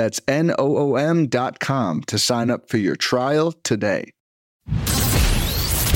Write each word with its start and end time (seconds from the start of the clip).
That's 0.00 0.18
N-O-O-M 0.26 1.26
dot 1.26 1.60
com 1.60 2.00
to 2.04 2.18
sign 2.18 2.48
up 2.48 2.70
for 2.70 2.78
your 2.78 2.96
trial 2.96 3.52
today. 3.52 4.12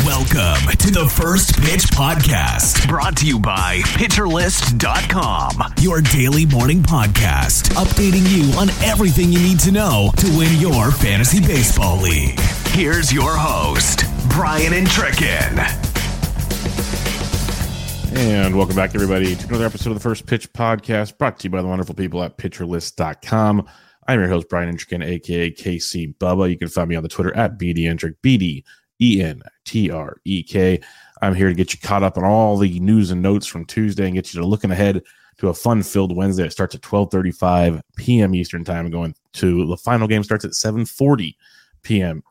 Welcome 0.04 0.76
to 0.76 0.90
the 0.90 1.10
First 1.10 1.58
Pitch 1.62 1.84
Podcast, 1.84 2.86
brought 2.86 3.16
to 3.16 3.26
you 3.26 3.38
by 3.38 3.78
PitcherList.com, 3.94 5.74
your 5.80 6.02
daily 6.02 6.44
morning 6.44 6.82
podcast, 6.82 7.70
updating 7.76 8.28
you 8.28 8.52
on 8.58 8.68
everything 8.86 9.32
you 9.32 9.38
need 9.38 9.58
to 9.60 9.72
know 9.72 10.10
to 10.18 10.26
win 10.36 10.60
your 10.60 10.90
fantasy 10.90 11.40
baseball 11.40 11.98
league. 11.98 12.38
Here's 12.72 13.10
your 13.10 13.34
host, 13.34 14.04
Brian 14.28 14.74
and 14.74 14.86
Tricken. 14.86 15.58
And 18.14 18.54
welcome 18.54 18.76
back, 18.76 18.94
everybody, 18.94 19.34
to 19.34 19.48
another 19.48 19.64
episode 19.64 19.90
of 19.92 19.96
the 19.96 20.02
First 20.02 20.26
Pitch 20.26 20.52
Podcast, 20.52 21.16
brought 21.16 21.38
to 21.38 21.44
you 21.44 21.50
by 21.50 21.62
the 21.62 21.68
wonderful 21.68 21.94
people 21.94 22.22
at 22.22 22.36
PitcherList.com. 22.36 23.66
I'm 24.06 24.20
your 24.20 24.28
host, 24.28 24.48
Brian 24.48 24.74
Entrekin, 24.74 25.04
aka 25.04 25.50
KC 25.50 26.16
Bubba. 26.18 26.50
You 26.50 26.58
can 26.58 26.68
find 26.68 26.88
me 26.88 26.96
on 26.96 27.02
the 27.02 27.08
Twitter 27.08 27.34
at 27.36 27.58
BDentrick, 27.58 28.16
B-D 28.22 28.64
E 29.00 29.22
N 29.22 29.42
T 29.64 29.90
R 29.90 30.16
E 30.24 30.42
K. 30.42 30.80
I'm 31.22 31.34
here 31.34 31.48
to 31.48 31.54
get 31.54 31.72
you 31.72 31.80
caught 31.80 32.02
up 32.02 32.18
on 32.18 32.24
all 32.24 32.56
the 32.58 32.78
news 32.80 33.10
and 33.10 33.22
notes 33.22 33.46
from 33.46 33.64
Tuesday 33.64 34.04
and 34.04 34.14
get 34.14 34.32
you 34.32 34.40
to 34.40 34.46
looking 34.46 34.70
ahead 34.70 35.02
to 35.38 35.48
a 35.48 35.54
fun-filled 35.54 36.14
Wednesday. 36.14 36.44
It 36.44 36.52
starts 36.52 36.74
at 36.74 36.82
12:35 36.82 37.80
p.m. 37.96 38.34
Eastern 38.34 38.64
time, 38.64 38.90
going 38.90 39.14
to 39.34 39.66
the 39.66 39.76
final 39.76 40.06
game 40.06 40.22
starts 40.22 40.44
at 40.44 40.52
7:40 40.52 41.34
p.m. 41.82 42.22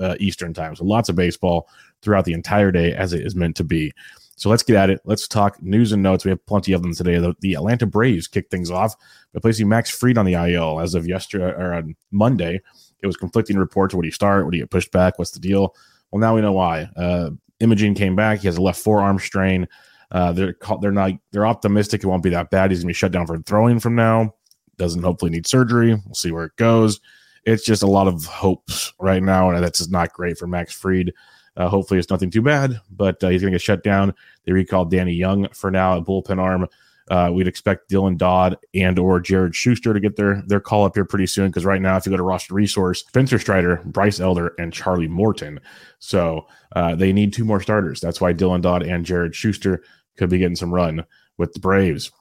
Uh, 0.00 0.16
Eastern 0.18 0.52
time. 0.52 0.74
So 0.74 0.84
lots 0.84 1.08
of 1.08 1.14
baseball 1.14 1.68
throughout 2.02 2.24
the 2.24 2.32
entire 2.32 2.72
day, 2.72 2.94
as 2.94 3.12
it 3.12 3.24
is 3.24 3.36
meant 3.36 3.56
to 3.56 3.64
be. 3.64 3.92
So 4.38 4.48
let's 4.48 4.62
get 4.62 4.76
at 4.76 4.88
it. 4.88 5.00
Let's 5.04 5.26
talk 5.26 5.60
news 5.60 5.90
and 5.90 6.02
notes. 6.02 6.24
We 6.24 6.30
have 6.30 6.46
plenty 6.46 6.72
of 6.72 6.82
them 6.82 6.94
today. 6.94 7.18
The, 7.18 7.34
the 7.40 7.54
Atlanta 7.54 7.86
Braves 7.86 8.28
kicked 8.28 8.52
things 8.52 8.70
off 8.70 8.94
by 9.34 9.40
placing 9.40 9.68
Max 9.68 9.90
Fried 9.90 10.16
on 10.16 10.26
the 10.26 10.34
IL 10.34 10.78
as 10.78 10.94
of 10.94 11.08
yesterday 11.08 11.44
or 11.44 11.74
on 11.74 11.96
Monday. 12.12 12.60
It 13.02 13.06
was 13.06 13.16
conflicting 13.16 13.58
reports. 13.58 13.94
What 13.94 13.98
Would 13.98 14.04
he 14.06 14.12
start? 14.12 14.44
What 14.44 14.46
Would 14.46 14.54
he 14.54 14.60
get 14.60 14.70
pushed 14.70 14.92
back? 14.92 15.18
What's 15.18 15.32
the 15.32 15.40
deal? 15.40 15.74
Well, 16.10 16.20
now 16.20 16.36
we 16.36 16.40
know 16.40 16.52
why. 16.52 16.88
Uh, 16.96 17.30
imaging 17.58 17.94
came 17.94 18.14
back. 18.14 18.40
He 18.40 18.46
has 18.46 18.56
a 18.56 18.62
left 18.62 18.80
forearm 18.80 19.18
strain. 19.18 19.66
Uh, 20.10 20.32
they're 20.32 20.56
they're 20.80 20.92
not 20.92 21.12
they're 21.32 21.46
optimistic 21.46 22.02
it 22.02 22.06
won't 22.06 22.22
be 22.22 22.30
that 22.30 22.50
bad. 22.50 22.70
He's 22.70 22.80
gonna 22.80 22.88
be 22.88 22.94
shut 22.94 23.12
down 23.12 23.26
for 23.26 23.38
throwing 23.38 23.78
from 23.80 23.94
now. 23.94 24.34
Doesn't 24.78 25.02
hopefully 25.02 25.32
need 25.32 25.46
surgery. 25.46 25.94
We'll 25.94 26.14
see 26.14 26.30
where 26.30 26.44
it 26.44 26.56
goes. 26.56 27.00
It's 27.44 27.64
just 27.64 27.82
a 27.82 27.86
lot 27.86 28.08
of 28.08 28.24
hopes 28.24 28.94
right 29.00 29.22
now, 29.22 29.50
and 29.50 29.62
that's 29.62 29.78
just 29.78 29.90
not 29.90 30.12
great 30.12 30.38
for 30.38 30.46
Max 30.46 30.72
Fried. 30.72 31.12
Uh, 31.58 31.68
hopefully, 31.68 31.98
it's 31.98 32.08
nothing 32.08 32.30
too 32.30 32.40
bad, 32.40 32.80
but 32.90 33.22
uh, 33.22 33.28
he's 33.28 33.42
going 33.42 33.52
to 33.52 33.56
get 33.56 33.62
shut 33.62 33.82
down. 33.82 34.14
They 34.44 34.52
recalled 34.52 34.90
Danny 34.90 35.12
Young 35.12 35.48
for 35.50 35.70
now, 35.70 35.96
a 35.96 36.02
bullpen 36.02 36.38
arm. 36.38 36.68
Uh, 37.10 37.30
we'd 37.32 37.48
expect 37.48 37.90
Dylan 37.90 38.16
Dodd 38.16 38.58
and 38.74 38.98
or 38.98 39.18
Jared 39.18 39.54
Shuster 39.54 39.94
to 39.94 40.00
get 40.00 40.16
their 40.16 40.42
their 40.46 40.60
call 40.60 40.84
up 40.84 40.94
here 40.94 41.04
pretty 41.04 41.26
soon 41.26 41.48
because 41.48 41.64
right 41.64 41.80
now, 41.80 41.96
if 41.96 42.06
you 42.06 42.10
go 42.10 42.16
to 42.16 42.22
roster 42.22 42.54
resource, 42.54 43.04
Spencer 43.08 43.38
Strider, 43.38 43.82
Bryce 43.86 44.20
Elder, 44.20 44.54
and 44.58 44.72
Charlie 44.72 45.08
Morton. 45.08 45.58
So 45.98 46.46
uh, 46.76 46.94
they 46.94 47.12
need 47.12 47.32
two 47.32 47.44
more 47.44 47.60
starters. 47.60 48.00
That's 48.00 48.20
why 48.20 48.34
Dylan 48.34 48.62
Dodd 48.62 48.82
and 48.82 49.04
Jared 49.06 49.34
Shuster 49.34 49.82
could 50.16 50.30
be 50.30 50.38
getting 50.38 50.56
some 50.56 50.72
run 50.72 51.04
with 51.38 51.54
the 51.54 51.60
Braves. 51.60 52.12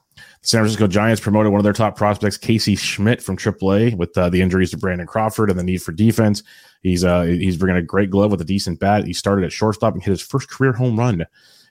The 0.41 0.47
San 0.47 0.61
Francisco 0.61 0.87
Giants 0.87 1.21
promoted 1.21 1.51
one 1.51 1.59
of 1.59 1.63
their 1.63 1.73
top 1.73 1.95
prospects, 1.95 2.37
Casey 2.37 2.75
Schmitt, 2.75 3.21
from 3.21 3.37
AAA, 3.37 3.95
with 3.95 4.17
uh, 4.17 4.29
the 4.29 4.41
injuries 4.41 4.71
to 4.71 4.77
Brandon 4.77 5.07
Crawford 5.07 5.49
and 5.49 5.59
the 5.59 5.63
need 5.63 5.81
for 5.81 5.91
defense. 5.91 6.43
He's 6.81 7.03
uh, 7.03 7.23
he's 7.23 7.57
bringing 7.57 7.77
a 7.77 7.85
great 7.85 8.09
glove 8.09 8.31
with 8.31 8.41
a 8.41 8.45
decent 8.45 8.79
bat. 8.79 9.05
He 9.05 9.13
started 9.13 9.45
at 9.45 9.51
shortstop 9.51 9.93
and 9.93 10.03
hit 10.03 10.11
his 10.11 10.21
first 10.21 10.49
career 10.49 10.73
home 10.73 10.97
run 10.97 11.25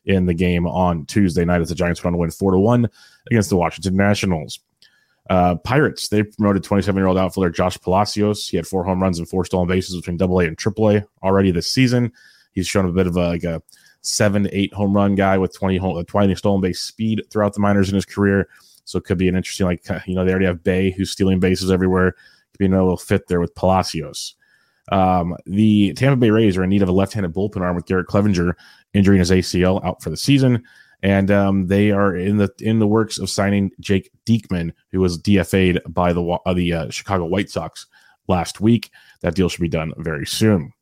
in 0.04 0.26
the 0.26 0.34
game 0.34 0.66
on 0.66 1.04
Tuesday 1.06 1.44
night 1.44 1.60
as 1.60 1.68
the 1.68 1.74
Giants 1.74 2.02
went 2.02 2.14
on 2.14 2.18
to 2.18 2.20
win 2.20 2.30
four 2.30 2.52
to 2.52 2.58
one 2.58 2.88
against 3.30 3.50
the 3.50 3.56
Washington 3.56 3.96
Nationals. 3.96 4.60
Uh, 5.28 5.56
Pirates 5.56 6.08
they 6.08 6.22
promoted 6.22 6.62
27 6.62 6.96
year 6.96 7.08
old 7.08 7.18
outfielder 7.18 7.50
Josh 7.50 7.78
Palacios. 7.80 8.48
He 8.48 8.56
had 8.56 8.66
four 8.66 8.84
home 8.84 9.02
runs 9.02 9.18
and 9.18 9.28
four 9.28 9.44
stolen 9.44 9.66
bases 9.66 9.96
between 9.96 10.16
Double 10.16 10.40
A 10.40 10.46
and 10.46 10.56
Triple 10.56 10.90
A 10.90 11.04
already 11.22 11.50
this 11.50 11.66
season. 11.66 12.12
He's 12.52 12.68
shown 12.68 12.86
a 12.86 12.92
bit 12.92 13.08
of 13.08 13.16
a, 13.16 13.28
like 13.28 13.44
a 13.44 13.60
seven 14.06 14.44
to 14.44 14.56
eight 14.56 14.72
home 14.72 14.94
run 14.94 15.14
guy 15.14 15.36
with 15.36 15.54
20 15.54 15.76
home, 15.76 16.04
20 16.04 16.34
stolen 16.34 16.60
base 16.60 16.80
speed 16.80 17.22
throughout 17.30 17.54
the 17.54 17.60
minors 17.60 17.88
in 17.88 17.94
his 17.94 18.04
career. 18.04 18.48
So 18.84 18.98
it 18.98 19.04
could 19.04 19.18
be 19.18 19.28
an 19.28 19.36
interesting, 19.36 19.66
like, 19.66 19.84
you 20.06 20.14
know, 20.14 20.24
they 20.24 20.30
already 20.30 20.46
have 20.46 20.62
Bay 20.62 20.90
who's 20.92 21.10
stealing 21.10 21.40
bases 21.40 21.70
everywhere. 21.70 22.12
Could 22.12 22.58
be 22.58 22.66
another 22.66 22.84
little 22.84 22.96
fit 22.96 23.26
there 23.26 23.40
with 23.40 23.54
Palacios. 23.56 24.34
Um, 24.92 25.36
the 25.46 25.92
Tampa 25.94 26.16
Bay 26.16 26.30
Rays 26.30 26.56
are 26.56 26.62
in 26.62 26.70
need 26.70 26.82
of 26.82 26.88
a 26.88 26.92
left-handed 26.92 27.34
bullpen 27.34 27.60
arm 27.60 27.74
with 27.74 27.86
Garrett 27.86 28.06
Cleavinger 28.06 28.54
injuring 28.94 29.18
his 29.18 29.32
ACL 29.32 29.84
out 29.84 30.00
for 30.00 30.10
the 30.10 30.16
season, 30.16 30.62
and 31.02 31.28
um, 31.32 31.66
they 31.66 31.90
are 31.90 32.14
in 32.14 32.36
the 32.36 32.48
in 32.60 32.78
the 32.78 32.86
works 32.86 33.18
of 33.18 33.28
signing 33.28 33.72
Jake 33.80 34.12
Diekman, 34.26 34.72
who 34.92 35.00
was 35.00 35.20
DFA'd 35.20 35.80
by 35.92 36.12
the 36.12 36.22
uh, 36.46 36.54
the 36.54 36.72
uh, 36.72 36.90
Chicago 36.90 37.24
White 37.24 37.50
Sox 37.50 37.86
last 38.28 38.60
week. 38.60 38.90
That 39.22 39.34
deal 39.34 39.48
should 39.48 39.60
be 39.60 39.68
done 39.68 39.92
very 39.96 40.26
soon. 40.26 40.72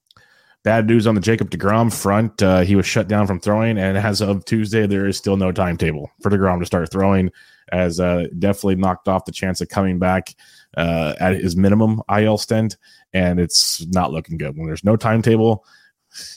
Bad 0.64 0.86
news 0.86 1.06
on 1.06 1.14
the 1.14 1.20
Jacob 1.20 1.50
DeGrom 1.50 1.92
front. 1.92 2.42
Uh, 2.42 2.60
he 2.60 2.74
was 2.74 2.86
shut 2.86 3.06
down 3.06 3.26
from 3.26 3.38
throwing, 3.38 3.76
and 3.76 3.98
as 3.98 4.22
of 4.22 4.46
Tuesday, 4.46 4.86
there 4.86 5.06
is 5.06 5.18
still 5.18 5.36
no 5.36 5.52
timetable 5.52 6.10
for 6.22 6.30
DeGrom 6.30 6.58
to 6.58 6.64
start 6.64 6.90
throwing 6.90 7.30
as 7.70 8.00
uh, 8.00 8.24
definitely 8.38 8.76
knocked 8.76 9.06
off 9.06 9.26
the 9.26 9.32
chance 9.32 9.60
of 9.60 9.68
coming 9.68 9.98
back 9.98 10.34
uh, 10.78 11.14
at 11.20 11.34
his 11.34 11.54
minimum 11.54 12.00
IL 12.10 12.38
stint, 12.38 12.78
and 13.12 13.38
it's 13.38 13.86
not 13.88 14.10
looking 14.10 14.38
good. 14.38 14.56
When 14.56 14.66
there's 14.66 14.84
no 14.84 14.96
timetable, 14.96 15.66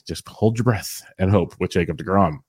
just 0.05 0.27
hold 0.27 0.57
your 0.57 0.65
breath 0.65 1.01
and 1.17 1.31
hope 1.31 1.55
with 1.59 1.71
Jacob 1.71 1.97
DeGrom. 1.97 2.39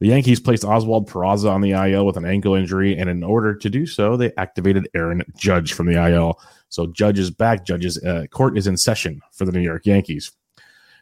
The 0.00 0.08
Yankees 0.08 0.40
placed 0.40 0.64
Oswald 0.64 1.08
Peraza 1.10 1.50
on 1.50 1.62
the 1.62 1.72
IL 1.72 2.04
with 2.04 2.18
an 2.18 2.26
ankle 2.26 2.54
injury, 2.54 2.96
and 2.98 3.08
in 3.08 3.24
order 3.24 3.54
to 3.54 3.70
do 3.70 3.86
so, 3.86 4.18
they 4.18 4.30
activated 4.36 4.88
Aaron 4.94 5.22
Judge 5.36 5.72
from 5.72 5.86
the 5.86 6.06
IL. 6.10 6.38
So 6.68 6.86
Judge 6.86 7.18
is 7.18 7.30
back. 7.30 7.64
Judge's 7.64 8.02
uh, 8.04 8.26
court 8.30 8.58
is 8.58 8.66
in 8.66 8.76
session 8.76 9.22
for 9.32 9.46
the 9.46 9.52
New 9.52 9.62
York 9.62 9.86
Yankees. 9.86 10.30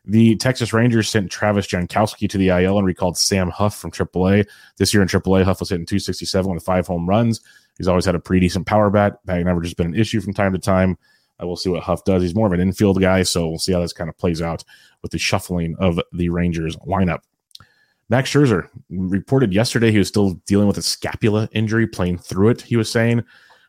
The 0.06 0.36
Texas 0.36 0.72
Rangers 0.72 1.08
sent 1.08 1.30
Travis 1.30 1.66
Jankowski 1.66 2.28
to 2.30 2.38
the 2.38 2.48
IL 2.48 2.78
and 2.78 2.86
recalled 2.86 3.18
Sam 3.18 3.50
Huff 3.50 3.76
from 3.76 3.90
AAA. 3.90 4.46
This 4.76 4.94
year 4.94 5.02
in 5.02 5.08
AAA, 5.08 5.42
Huff 5.42 5.60
was 5.60 5.70
hitting 5.70 5.86
267 5.86 6.54
with 6.54 6.64
five 6.64 6.86
home 6.86 7.08
runs. 7.08 7.40
He's 7.76 7.88
always 7.88 8.04
had 8.04 8.14
a 8.14 8.20
pretty 8.20 8.46
decent 8.46 8.66
power 8.66 8.88
bat. 8.88 9.18
Batting 9.24 9.48
average 9.48 9.66
has 9.66 9.74
been 9.74 9.88
an 9.88 9.94
issue 9.94 10.20
from 10.20 10.32
time 10.32 10.52
to 10.52 10.58
time. 10.58 10.92
Uh, 10.92 11.42
I 11.42 11.44
will 11.44 11.56
see 11.56 11.68
what 11.68 11.82
Huff 11.82 12.04
does. 12.04 12.22
He's 12.22 12.34
more 12.34 12.46
of 12.46 12.52
an 12.52 12.60
infield 12.60 13.00
guy, 13.00 13.22
so 13.22 13.48
we'll 13.48 13.58
see 13.58 13.72
how 13.72 13.80
this 13.80 13.92
kind 13.92 14.08
of 14.08 14.16
plays 14.16 14.40
out 14.40 14.64
with 15.02 15.10
the 15.12 15.18
shuffling 15.18 15.76
of 15.78 16.00
the 16.12 16.28
Rangers 16.28 16.76
lineup. 16.76 17.20
Max 18.08 18.30
Scherzer 18.30 18.68
reported 18.88 19.52
yesterday 19.52 19.90
he 19.90 19.98
was 19.98 20.08
still 20.08 20.34
dealing 20.46 20.68
with 20.68 20.78
a 20.78 20.82
scapula 20.82 21.48
injury, 21.52 21.86
playing 21.86 22.18
through 22.18 22.50
it. 22.50 22.62
He 22.62 22.76
was 22.76 22.90
saying, 22.90 23.24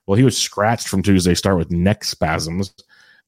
well, 0.05 0.17
he 0.17 0.23
was 0.23 0.37
scratched 0.37 0.87
from 0.87 1.01
Tuesday's 1.01 1.39
start 1.39 1.57
with 1.57 1.71
neck 1.71 2.03
spasms. 2.03 2.73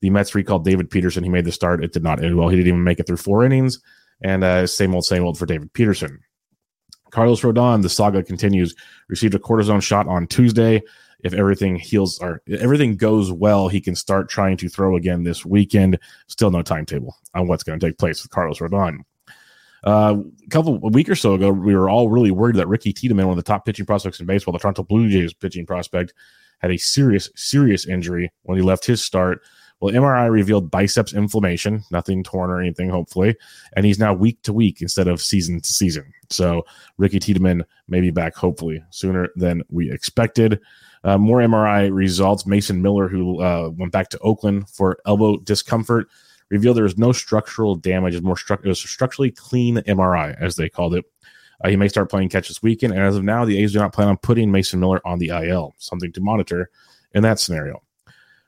The 0.01 0.09
Mets 0.09 0.35
recalled 0.35 0.65
David 0.65 0.89
Peterson. 0.89 1.23
He 1.23 1.29
made 1.29 1.45
the 1.45 1.51
start. 1.51 1.83
It 1.83 1.93
did 1.93 2.03
not 2.03 2.23
end 2.23 2.37
well. 2.37 2.49
He 2.49 2.55
didn't 2.55 2.69
even 2.69 2.83
make 2.83 2.99
it 2.99 3.07
through 3.07 3.17
four 3.17 3.43
innings. 3.43 3.79
And 4.21 4.43
uh, 4.43 4.67
same 4.67 4.93
old, 4.93 5.05
same 5.05 5.23
old 5.23 5.37
for 5.37 5.45
David 5.45 5.73
Peterson. 5.73 6.19
Carlos 7.11 7.41
Rodon, 7.41 7.81
the 7.81 7.89
saga 7.89 8.23
continues. 8.23 8.75
Received 9.07 9.35
a 9.35 9.39
cortisone 9.39 9.81
shot 9.81 10.07
on 10.07 10.27
Tuesday. 10.27 10.81
If 11.21 11.33
everything 11.33 11.75
heals 11.75 12.19
or 12.19 12.41
everything 12.47 12.95
goes 12.95 13.31
well, 13.31 13.67
he 13.67 13.81
can 13.81 13.95
start 13.95 14.29
trying 14.29 14.55
to 14.57 14.69
throw 14.69 14.95
again 14.95 15.23
this 15.23 15.45
weekend. 15.45 15.99
Still 16.27 16.51
no 16.51 16.61
timetable 16.61 17.17
on 17.33 17.47
what's 17.47 17.63
going 17.63 17.79
to 17.79 17.85
take 17.85 17.97
place 17.97 18.23
with 18.23 18.31
Carlos 18.31 18.59
Rodon. 18.59 18.99
Uh, 19.83 20.17
a 20.45 20.49
couple 20.49 20.75
a 20.75 20.89
week 20.89 21.09
or 21.09 21.15
so 21.15 21.33
ago, 21.33 21.51
we 21.51 21.75
were 21.75 21.89
all 21.89 22.09
really 22.09 22.31
worried 22.31 22.55
that 22.57 22.67
Ricky 22.67 22.93
Tiedemann, 22.93 23.27
one 23.27 23.37
of 23.37 23.43
the 23.43 23.49
top 23.49 23.65
pitching 23.65 23.85
prospects 23.85 24.19
in 24.19 24.25
baseball, 24.25 24.51
the 24.51 24.59
Toronto 24.59 24.83
Blue 24.83 25.09
Jays 25.09 25.33
pitching 25.33 25.65
prospect, 25.65 26.13
had 26.59 26.71
a 26.71 26.77
serious, 26.77 27.29
serious 27.35 27.85
injury 27.85 28.31
when 28.43 28.57
he 28.57 28.63
left 28.63 28.85
his 28.85 29.01
start 29.01 29.41
well, 29.79 29.93
MRI 29.93 30.29
revealed 30.29 30.69
biceps 30.69 31.13
inflammation, 31.13 31.83
nothing 31.89 32.23
torn 32.23 32.49
or 32.49 32.59
anything, 32.59 32.89
hopefully. 32.89 33.35
And 33.75 33.85
he's 33.85 33.99
now 33.99 34.13
week 34.13 34.41
to 34.43 34.53
week 34.53 34.81
instead 34.81 35.07
of 35.07 35.21
season 35.21 35.61
to 35.61 35.71
season. 35.71 36.11
So 36.29 36.65
Ricky 36.97 37.19
Tiedemann 37.19 37.63
may 37.87 38.01
be 38.01 38.11
back, 38.11 38.35
hopefully, 38.35 38.83
sooner 38.89 39.29
than 39.35 39.63
we 39.69 39.91
expected. 39.91 40.59
Uh, 41.05 41.17
more 41.17 41.39
MRI 41.39 41.93
results. 41.93 42.45
Mason 42.45 42.81
Miller, 42.81 43.07
who 43.07 43.41
uh, 43.41 43.69
went 43.69 43.93
back 43.93 44.09
to 44.09 44.19
Oakland 44.19 44.69
for 44.69 44.99
elbow 45.05 45.37
discomfort, 45.37 46.07
revealed 46.49 46.75
there 46.75 46.83
was 46.83 46.97
no 46.97 47.13
structural 47.13 47.75
damage. 47.75 48.15
It, 48.15 48.23
more 48.23 48.35
stru- 48.35 48.63
it 48.63 48.67
was 48.67 48.79
structurally 48.79 49.31
clean 49.31 49.77
MRI, 49.77 50.35
as 50.41 50.57
they 50.57 50.67
called 50.67 50.95
it. 50.95 51.05
Uh, 51.63 51.69
he 51.69 51.77
may 51.77 51.87
start 51.87 52.09
playing 52.09 52.29
catch 52.29 52.49
this 52.49 52.61
weekend. 52.61 52.93
And 52.93 53.01
as 53.01 53.15
of 53.15 53.23
now, 53.23 53.45
the 53.45 53.57
A's 53.61 53.71
do 53.71 53.79
not 53.79 53.93
plan 53.93 54.09
on 54.09 54.17
putting 54.17 54.51
Mason 54.51 54.79
Miller 54.79 55.01
on 55.05 55.19
the 55.19 55.29
IL, 55.29 55.73
something 55.77 56.11
to 56.11 56.21
monitor 56.21 56.69
in 57.13 57.23
that 57.23 57.39
scenario. 57.39 57.81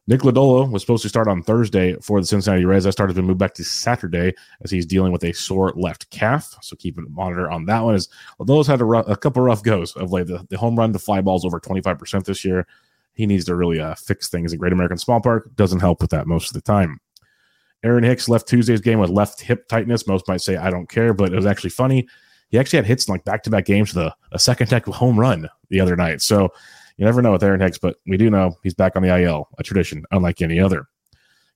Nick 0.08 0.22
Lodolo 0.22 0.70
was 0.70 0.82
supposed 0.82 1.04
to 1.04 1.10
start 1.10 1.28
on 1.28 1.44
Thursday 1.44 1.96
for 2.02 2.20
the 2.20 2.26
Cincinnati 2.26 2.66
Reds. 2.66 2.86
That 2.86 2.92
started 2.92 3.16
to 3.16 3.22
move 3.22 3.38
back 3.38 3.54
to 3.56 3.64
Saturday 3.64 4.34
as 4.64 4.72
he's 4.72 4.86
dealing 4.86 5.12
with 5.12 5.24
a 5.24 5.32
sore 5.32 5.74
left 5.76 6.10
calf. 6.10 6.56
So 6.62 6.76
keep 6.76 6.98
a 6.98 7.02
monitor 7.02 7.52
on 7.52 7.66
that 7.66 7.82
one. 7.82 7.96
As 7.96 8.10
Lodolo's 8.40 8.68
had 8.68 8.82
a, 8.82 8.86
rough, 8.86 9.08
a 9.08 9.16
couple 9.16 9.44
rough 9.44 9.62
goes 9.62 9.96
of 9.96 10.12
late. 10.12 10.28
The, 10.28 10.46
the, 10.50 10.58
home 10.58 10.76
run 10.76 10.92
to 10.94 11.00
fly 11.00 11.22
balls 11.22 11.46
over 11.46 11.60
25% 11.60 12.26
this 12.26 12.44
year. 12.44 12.66
He 13.14 13.28
needs 13.28 13.46
to 13.46 13.56
really 13.56 13.80
uh, 13.80 13.94
fix 13.94 14.28
things 14.28 14.54
at 14.54 14.60
Great 14.60 14.74
American 14.74 14.98
Small 14.98 15.22
Park. 15.22 15.56
Doesn't 15.56 15.82
help 15.82 16.02
with 16.02 16.10
that 16.12 16.26
most 16.28 16.48
of 16.48 16.54
the 16.54 16.62
time. 16.62 17.00
Aaron 17.84 18.04
Hicks 18.04 18.28
left 18.28 18.48
Tuesday's 18.48 18.82
game 18.82 19.00
with 19.00 19.10
left 19.10 19.42
hip 19.42 19.68
tightness. 19.68 20.08
Most 20.08 20.28
might 20.28 20.42
say 20.42 20.56
I 20.56 20.70
don't 20.70 20.90
care, 20.90 21.14
but 21.14 21.32
it 21.32 21.36
was 21.36 21.46
actually 21.46 21.72
funny. 21.72 22.08
He 22.50 22.60
actually 22.60 22.78
had 22.78 22.86
hits 22.86 23.08
in 23.08 23.14
like 23.14 23.24
back 23.24 23.44
to 23.44 23.50
back 23.50 23.66
games 23.66 23.94
with 23.94 24.06
a, 24.06 24.16
a 24.32 24.40
second 24.40 24.70
deck 24.70 24.86
home 24.86 25.20
run 25.20 25.48
the 25.70 25.80
other 25.80 25.96
night. 25.96 26.22
So 26.22 26.54
you 26.98 27.06
never 27.06 27.22
know 27.22 27.32
with 27.32 27.44
Aaron 27.44 27.62
Hicks, 27.62 27.78
but 27.78 27.98
we 28.08 28.18
do 28.18 28.30
know 28.30 28.58
he's 28.64 28.74
back 28.74 28.96
on 28.96 29.02
the 29.02 29.16
IL, 29.16 29.50
a 29.58 29.64
tradition 29.64 30.04
unlike 30.12 30.42
any 30.42 30.60
other. 30.60 30.88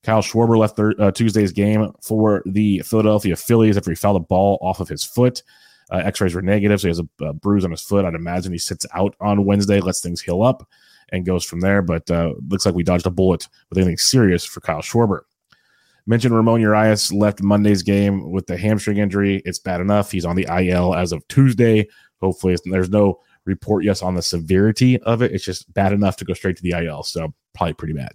Kyle 0.04 0.22
Schwarber 0.22 0.58
left 0.58 0.76
thir- 0.76 0.94
uh, 1.00 1.12
Tuesday's 1.12 1.52
game 1.52 1.92
for 2.02 2.44
the 2.46 2.80
Philadelphia 2.86 3.36
Phillies 3.36 3.76
after 3.76 3.90
he 3.90 3.96
fouled 3.96 4.18
a 4.18 4.26
ball 4.26 4.60
off 4.62 4.80
of 4.80 4.88
his 4.88 5.04
foot. 5.04 5.42
Uh, 5.92 5.98
X-rays 5.98 6.36
were 6.36 6.42
negative, 6.42 6.80
so 6.80 6.88
he 6.88 6.90
has 6.90 7.00
a, 7.00 7.26
a, 7.26 7.34
bruise 7.34 7.66
on 7.66 7.72
his 7.72 7.82
foot. 7.82 8.06
I'd 8.06 8.14
imagine 8.14 8.52
he 8.52 8.58
sits 8.58 8.86
out 8.94 9.16
on 9.20 9.46
Wednesday, 9.46 9.80
lets 9.80 10.02
things 10.02 10.22
heal 10.22 10.44
up, 10.44 10.68
and 11.10 11.26
goes 11.26 11.44
from 11.44 11.60
there. 11.60 11.82
But 11.82 12.10
uh, 12.10 12.34
looks 12.48 12.66
like 12.66 12.76
we 12.76 12.84
dodged 12.84 13.08
a 13.08 13.12
bullet 13.12 13.48
with 13.70 13.78
anything 13.78 13.98
serious 13.98 14.46
for 14.46 14.62
Kyle 14.62 14.82
Schwarber. 14.82 15.22
Mentioned 16.08 16.36
Ramon 16.36 16.62
Urias 16.62 17.12
left 17.12 17.42
Monday's 17.42 17.82
game 17.82 18.32
with 18.32 18.46
the 18.46 18.58
hamstring 18.58 18.98
injury. 18.98 19.42
It's 19.44 19.58
bad 19.58 19.82
enough. 19.82 20.12
He's 20.12 20.26
on 20.26 20.36
the 20.36 20.48
IL 20.50 20.94
as 20.94 21.12
of 21.12 21.28
Tuesday. 21.28 21.88
Hopefully, 22.22 22.56
there's 22.66 22.90
no 22.90 23.22
report 23.46 23.84
yes 23.84 24.02
on 24.02 24.16
the 24.16 24.22
severity 24.22 25.00
of 25.02 25.22
it. 25.22 25.32
It's 25.32 25.46
just 25.46 25.72
bad 25.74 25.94
enough 25.94 26.18
to 26.18 26.26
go 26.26 26.34
straight 26.34 26.58
to 26.58 26.64
the 26.64 26.72
IL. 26.72 27.04
So 27.04 27.34
probably 27.54 27.74
pretty 27.74 27.94
bad. 27.94 28.14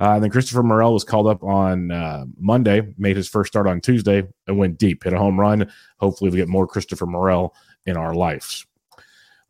Uh, 0.00 0.12
and 0.14 0.22
then 0.22 0.30
Christopher 0.30 0.62
Morel 0.62 0.92
was 0.94 1.02
called 1.02 1.26
up 1.26 1.42
on 1.42 1.90
uh, 1.90 2.24
Monday, 2.38 2.94
made 2.98 3.16
his 3.16 3.28
first 3.28 3.48
start 3.52 3.66
on 3.66 3.80
Tuesday, 3.80 4.22
and 4.46 4.56
went 4.56 4.78
deep, 4.78 5.02
hit 5.02 5.12
a 5.12 5.18
home 5.18 5.38
run. 5.38 5.68
Hopefully, 5.98 6.30
we 6.30 6.36
get 6.36 6.46
more 6.46 6.68
Christopher 6.68 7.06
Morel 7.06 7.52
in 7.84 7.96
our 7.96 8.14
lives. 8.14 8.64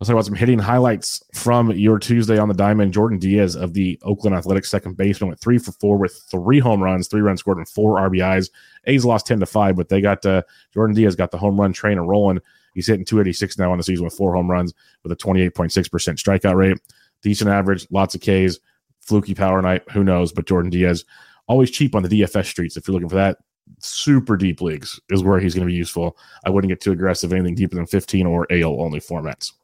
Let's 0.01 0.09
talk 0.09 0.15
about 0.15 0.27
some 0.27 0.37
hitting 0.37 0.61
highlights 0.61 1.25
from 1.35 1.73
your 1.73 1.99
Tuesday 1.99 2.39
on 2.39 2.47
the 2.47 2.55
diamond. 2.55 2.93
Jordan 2.93 3.19
Diaz 3.19 3.57
of 3.57 3.75
the 3.75 3.99
Oakland 4.05 4.37
Athletics 4.37 4.71
second 4.71 4.97
baseman 4.97 5.29
went 5.29 5.41
three 5.41 5.59
for 5.59 5.73
four 5.73 5.99
with 5.99 6.23
three 6.31 6.61
home 6.61 6.81
runs, 6.81 7.09
three 7.09 7.21
runs 7.21 7.41
scored, 7.41 7.59
and 7.59 7.69
four 7.69 7.97
RBIs. 7.97 8.49
A's 8.87 9.05
lost 9.05 9.27
10 9.27 9.41
to 9.41 9.47
5, 9.47 9.75
but 9.75 9.89
they 9.89 10.01
got 10.01 10.25
uh, 10.25 10.43
Jordan 10.73 10.95
Diaz 10.95 11.17
got 11.17 11.33
the 11.33 11.39
home 11.39 11.61
run 11.61 11.73
train 11.73 11.99
rolling. 11.99 12.39
He's 12.79 12.87
hitting 12.87 13.05
286 13.05 13.59
now 13.59 13.73
on 13.73 13.79
the 13.79 13.83
season 13.83 14.05
with 14.05 14.15
four 14.15 14.37
home 14.37 14.49
runs 14.49 14.73
with 15.03 15.11
a 15.11 15.17
28.6% 15.17 15.73
strikeout 15.73 16.55
rate. 16.55 16.79
Decent 17.23 17.51
average, 17.51 17.89
lots 17.91 18.15
of 18.15 18.21
Ks, 18.21 18.61
fluky 19.01 19.35
power 19.35 19.61
night. 19.61 19.83
Who 19.91 20.05
knows? 20.05 20.31
But 20.31 20.47
Jordan 20.47 20.71
Diaz, 20.71 21.05
always 21.49 21.73
cheap 21.73 21.97
on 21.97 22.05
the 22.05 22.09
DFS 22.09 22.47
streets. 22.47 22.77
If 22.77 22.87
you're 22.87 22.93
looking 22.93 23.09
for 23.09 23.17
that, 23.17 23.39
super 23.81 24.37
deep 24.37 24.61
leagues 24.61 25.01
is 25.11 25.25
where 25.25 25.41
he's 25.41 25.57
going 25.57 25.67
to 25.67 25.73
be 25.73 25.77
useful. 25.77 26.17
I 26.45 26.51
wouldn't 26.51 26.69
get 26.69 26.81
too 26.81 26.93
aggressive, 26.93 27.33
anything 27.33 27.57
deeper 27.57 27.75
than 27.75 27.87
15 27.87 28.27
or 28.27 28.47
AL 28.49 28.81
only 28.81 29.01
formats. 29.01 29.55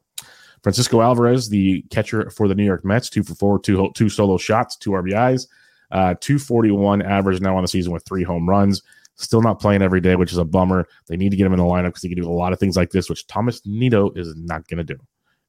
Francisco 0.61 0.99
Alvarez, 0.99 1.47
the 1.47 1.83
catcher 1.91 2.29
for 2.31 2.49
the 2.49 2.55
New 2.55 2.65
York 2.65 2.83
Mets, 2.83 3.09
two 3.09 3.23
for 3.23 3.35
four, 3.35 3.59
two, 3.59 3.93
two 3.95 4.09
solo 4.09 4.37
shots, 4.37 4.75
two 4.75 4.89
RBIs, 4.89 5.47
uh, 5.91 6.15
241 6.19 7.01
average 7.01 7.39
now 7.39 7.55
on 7.55 7.61
the 7.61 7.69
season 7.69 7.93
with 7.93 8.03
three 8.03 8.23
home 8.23 8.49
runs. 8.49 8.83
Still 9.15 9.41
not 9.41 9.59
playing 9.59 9.81
every 9.81 10.01
day, 10.01 10.15
which 10.15 10.31
is 10.31 10.37
a 10.37 10.45
bummer. 10.45 10.87
They 11.07 11.15
need 11.15 11.29
to 11.29 11.37
get 11.37 11.45
him 11.45 11.53
in 11.53 11.59
the 11.59 11.65
lineup 11.65 11.85
because 11.85 12.03
he 12.03 12.09
can 12.09 12.21
do 12.21 12.29
a 12.29 12.31
lot 12.31 12.51
of 12.51 12.59
things 12.59 12.75
like 12.75 12.91
this, 12.91 13.09
which 13.09 13.27
Thomas 13.27 13.61
Nido 13.65 14.11
is 14.15 14.33
not 14.35 14.67
going 14.67 14.77
to 14.77 14.83
do. 14.83 14.97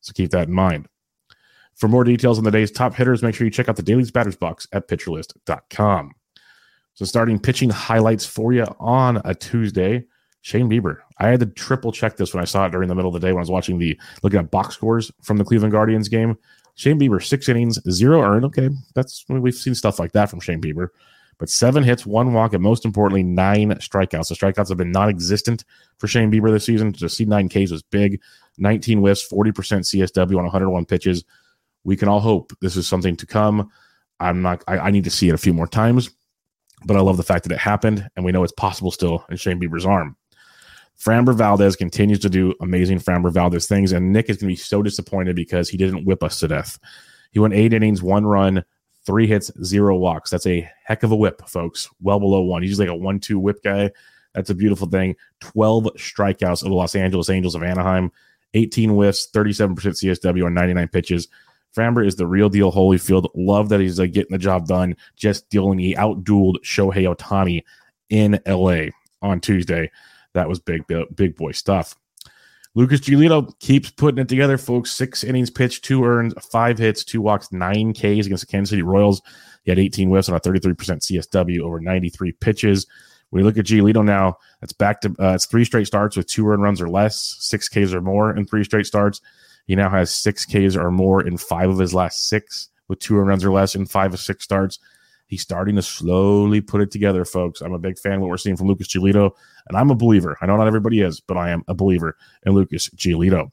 So 0.00 0.12
keep 0.12 0.30
that 0.30 0.48
in 0.48 0.54
mind. 0.54 0.88
For 1.74 1.88
more 1.88 2.04
details 2.04 2.38
on 2.38 2.44
the 2.44 2.50
day's 2.50 2.70
top 2.70 2.94
hitters, 2.94 3.22
make 3.22 3.34
sure 3.34 3.44
you 3.44 3.50
check 3.50 3.68
out 3.68 3.76
the 3.76 3.82
Daily's 3.82 4.10
Batters 4.10 4.36
Box 4.36 4.66
at 4.72 4.88
pitcherlist.com. 4.88 6.12
So, 6.94 7.04
starting 7.04 7.38
pitching 7.38 7.68
highlights 7.68 8.24
for 8.24 8.54
you 8.54 8.64
on 8.80 9.20
a 9.26 9.34
Tuesday, 9.34 10.04
Shane 10.40 10.70
Bieber. 10.70 11.00
I 11.18 11.28
had 11.28 11.40
to 11.40 11.46
triple 11.46 11.92
check 11.92 12.16
this 12.16 12.32
when 12.32 12.40
I 12.40 12.46
saw 12.46 12.64
it 12.64 12.70
during 12.70 12.88
the 12.88 12.94
middle 12.94 13.14
of 13.14 13.20
the 13.20 13.26
day 13.26 13.32
when 13.32 13.40
I 13.40 13.42
was 13.42 13.50
watching 13.50 13.78
the 13.78 13.98
looking 14.22 14.38
at 14.38 14.50
box 14.50 14.76
scores 14.76 15.12
from 15.22 15.36
the 15.36 15.44
Cleveland 15.44 15.72
Guardians 15.72 16.08
game. 16.08 16.38
Shane 16.76 16.98
Bieber, 16.98 17.22
six 17.22 17.50
innings, 17.50 17.78
zero 17.90 18.22
earned. 18.22 18.46
Okay, 18.46 18.70
that's 18.94 19.26
we've 19.28 19.54
seen 19.54 19.74
stuff 19.74 19.98
like 19.98 20.12
that 20.12 20.30
from 20.30 20.40
Shane 20.40 20.62
Bieber 20.62 20.88
but 21.38 21.50
seven 21.50 21.82
hits, 21.82 22.06
one 22.06 22.32
walk, 22.32 22.54
and 22.54 22.62
most 22.62 22.84
importantly, 22.84 23.22
nine 23.22 23.72
strikeouts. 23.74 24.28
The 24.28 24.34
strikeouts 24.34 24.68
have 24.68 24.78
been 24.78 24.92
non 24.92 25.08
existent 25.08 25.64
for 25.98 26.06
Shane 26.06 26.30
Bieber 26.30 26.50
this 26.50 26.64
season. 26.64 26.92
To 26.94 27.08
see 27.08 27.24
nine 27.24 27.48
Ks 27.48 27.70
was 27.70 27.82
big. 27.82 28.20
19 28.58 29.00
whiffs, 29.00 29.28
40% 29.28 29.52
CSW 29.52 30.38
on 30.38 30.44
101 30.44 30.86
pitches. 30.86 31.24
We 31.84 31.96
can 31.96 32.08
all 32.08 32.20
hope 32.20 32.52
this 32.60 32.76
is 32.76 32.86
something 32.86 33.16
to 33.16 33.26
come. 33.26 33.70
I'm 34.18 34.40
not, 34.40 34.64
I, 34.66 34.78
I 34.78 34.90
need 34.90 35.04
to 35.04 35.10
see 35.10 35.28
it 35.28 35.34
a 35.34 35.38
few 35.38 35.52
more 35.52 35.66
times, 35.66 36.10
but 36.86 36.96
I 36.96 37.00
love 37.00 37.18
the 37.18 37.22
fact 37.22 37.44
that 37.44 37.52
it 37.52 37.58
happened, 37.58 38.08
and 38.16 38.24
we 38.24 38.32
know 38.32 38.42
it's 38.42 38.52
possible 38.52 38.90
still 38.90 39.26
in 39.28 39.36
Shane 39.36 39.60
Bieber's 39.60 39.84
arm. 39.84 40.16
Framber 40.98 41.34
Valdez 41.34 41.76
continues 41.76 42.18
to 42.20 42.30
do 42.30 42.54
amazing 42.62 42.98
Framber 42.98 43.30
Valdez 43.30 43.66
things, 43.66 43.92
and 43.92 44.12
Nick 44.12 44.30
is 44.30 44.38
going 44.38 44.48
to 44.48 44.52
be 44.52 44.56
so 44.56 44.82
disappointed 44.82 45.36
because 45.36 45.68
he 45.68 45.76
didn't 45.76 46.06
whip 46.06 46.22
us 46.22 46.40
to 46.40 46.48
death. 46.48 46.78
He 47.32 47.38
went 47.38 47.52
eight 47.52 47.74
innings, 47.74 48.02
one 48.02 48.24
run, 48.24 48.64
three 49.06 49.26
hits, 49.26 49.50
zero 49.64 49.96
walks. 49.96 50.30
That's 50.30 50.46
a 50.46 50.68
heck 50.84 51.02
of 51.04 51.12
a 51.12 51.16
whip, 51.16 51.48
folks. 51.48 51.88
Well 52.02 52.20
below 52.20 52.42
one. 52.42 52.62
He's 52.62 52.78
like 52.78 52.88
a 52.88 52.94
one-two 52.94 53.38
whip 53.38 53.62
guy. 53.62 53.92
That's 54.34 54.50
a 54.50 54.54
beautiful 54.54 54.88
thing. 54.88 55.16
12 55.40 55.84
strikeouts 55.96 56.62
of 56.62 56.68
the 56.68 56.74
Los 56.74 56.94
Angeles 56.94 57.30
Angels 57.30 57.54
of 57.54 57.62
Anaheim, 57.62 58.12
18 58.52 58.90
whiffs, 58.90 59.30
37% 59.32 59.76
CSW 59.76 60.44
on 60.44 60.54
99 60.54 60.88
pitches. 60.88 61.28
Framber 61.74 62.06
is 62.06 62.16
the 62.16 62.26
real 62.26 62.48
deal 62.48 62.72
Holyfield. 62.72 63.28
Love 63.34 63.68
that 63.70 63.80
he's 63.80 63.98
like 63.98 64.12
getting 64.12 64.32
the 64.32 64.38
job 64.38 64.66
done. 64.66 64.96
Just 65.14 65.48
dealing, 65.48 65.78
he 65.78 65.94
outdueled 65.94 66.56
Shohei 66.64 67.14
Ohtani 67.14 67.62
in 68.08 68.40
LA 68.46 68.90
on 69.22 69.40
Tuesday. 69.40 69.90
That 70.34 70.48
was 70.48 70.58
big, 70.58 70.84
big 71.14 71.36
boy 71.36 71.52
stuff. 71.52 71.96
Lucas 72.76 73.00
Giolito 73.00 73.58
keeps 73.58 73.90
putting 73.90 74.20
it 74.20 74.28
together, 74.28 74.58
folks. 74.58 74.92
Six 74.92 75.24
innings 75.24 75.48
pitched, 75.48 75.82
two 75.82 76.04
earned, 76.04 76.34
five 76.42 76.76
hits, 76.76 77.04
two 77.04 77.22
walks, 77.22 77.50
nine 77.50 77.94
Ks 77.94 78.26
against 78.26 78.46
the 78.46 78.52
Kansas 78.52 78.68
City 78.68 78.82
Royals. 78.82 79.22
He 79.64 79.70
had 79.70 79.78
18 79.78 80.10
whiffs 80.10 80.28
on 80.28 80.36
a 80.36 80.40
33% 80.40 80.76
CSW 80.76 81.60
over 81.60 81.80
93 81.80 82.32
pitches. 82.32 82.86
When 83.30 83.40
you 83.40 83.46
look 83.46 83.56
at 83.56 83.64
Giolito 83.64 84.04
now, 84.04 84.36
it's 84.60 84.74
back 84.74 85.00
to 85.00 85.08
uh, 85.18 85.32
it's 85.32 85.46
three 85.46 85.64
straight 85.64 85.86
starts 85.86 86.18
with 86.18 86.26
two 86.26 86.46
earned 86.46 86.62
runs 86.62 86.82
or 86.82 86.90
less, 86.90 87.36
six 87.40 87.66
Ks 87.66 87.94
or 87.94 88.02
more 88.02 88.36
in 88.36 88.44
three 88.44 88.62
straight 88.62 88.86
starts. 88.86 89.22
He 89.66 89.74
now 89.74 89.88
has 89.88 90.14
six 90.14 90.44
Ks 90.44 90.76
or 90.76 90.90
more 90.90 91.26
in 91.26 91.38
five 91.38 91.70
of 91.70 91.78
his 91.78 91.94
last 91.94 92.28
six 92.28 92.68
with 92.88 92.98
two 92.98 93.16
earned 93.16 93.28
runs 93.28 93.44
or 93.44 93.52
less 93.52 93.74
in 93.74 93.86
five 93.86 94.12
of 94.12 94.20
six 94.20 94.44
starts. 94.44 94.78
He's 95.26 95.42
starting 95.42 95.76
to 95.76 95.82
slowly 95.82 96.60
put 96.60 96.80
it 96.80 96.90
together, 96.90 97.24
folks. 97.24 97.60
I'm 97.60 97.72
a 97.72 97.78
big 97.78 97.98
fan 97.98 98.14
of 98.14 98.20
what 98.20 98.30
we're 98.30 98.36
seeing 98.36 98.56
from 98.56 98.68
Lucas 98.68 98.86
Giolito, 98.88 99.32
and 99.68 99.76
I'm 99.76 99.90
a 99.90 99.96
believer. 99.96 100.38
I 100.40 100.46
know 100.46 100.56
not 100.56 100.68
everybody 100.68 101.00
is, 101.00 101.20
but 101.20 101.36
I 101.36 101.50
am 101.50 101.64
a 101.66 101.74
believer 101.74 102.16
in 102.44 102.52
Lucas 102.52 102.88
Giolito. 102.90 103.50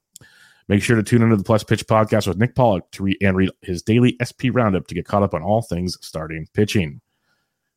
Make 0.68 0.84
sure 0.84 0.96
to 0.96 1.03
tune 1.03 1.24
into 1.24 1.36
the 1.36 1.44
Plus 1.44 1.63
Pitch 1.63 1.86
podcast 1.88 2.27
with 2.27 2.38
Nick 2.38 2.56
Pollack 2.56 2.89
to 2.92 3.03
read 3.03 3.18
and 3.22 3.36
read 3.36 3.50
his 3.62 3.82
daily 3.82 4.15
SP 4.22 4.53
roundup 4.53 4.88
to 4.88 4.96
get 4.96 5.06
caught 5.06 5.24
up 5.24 5.34
on 5.34 5.42
all 5.42 5.62
things 5.62 5.98
starting 6.01 6.48
pitching. 6.53 7.01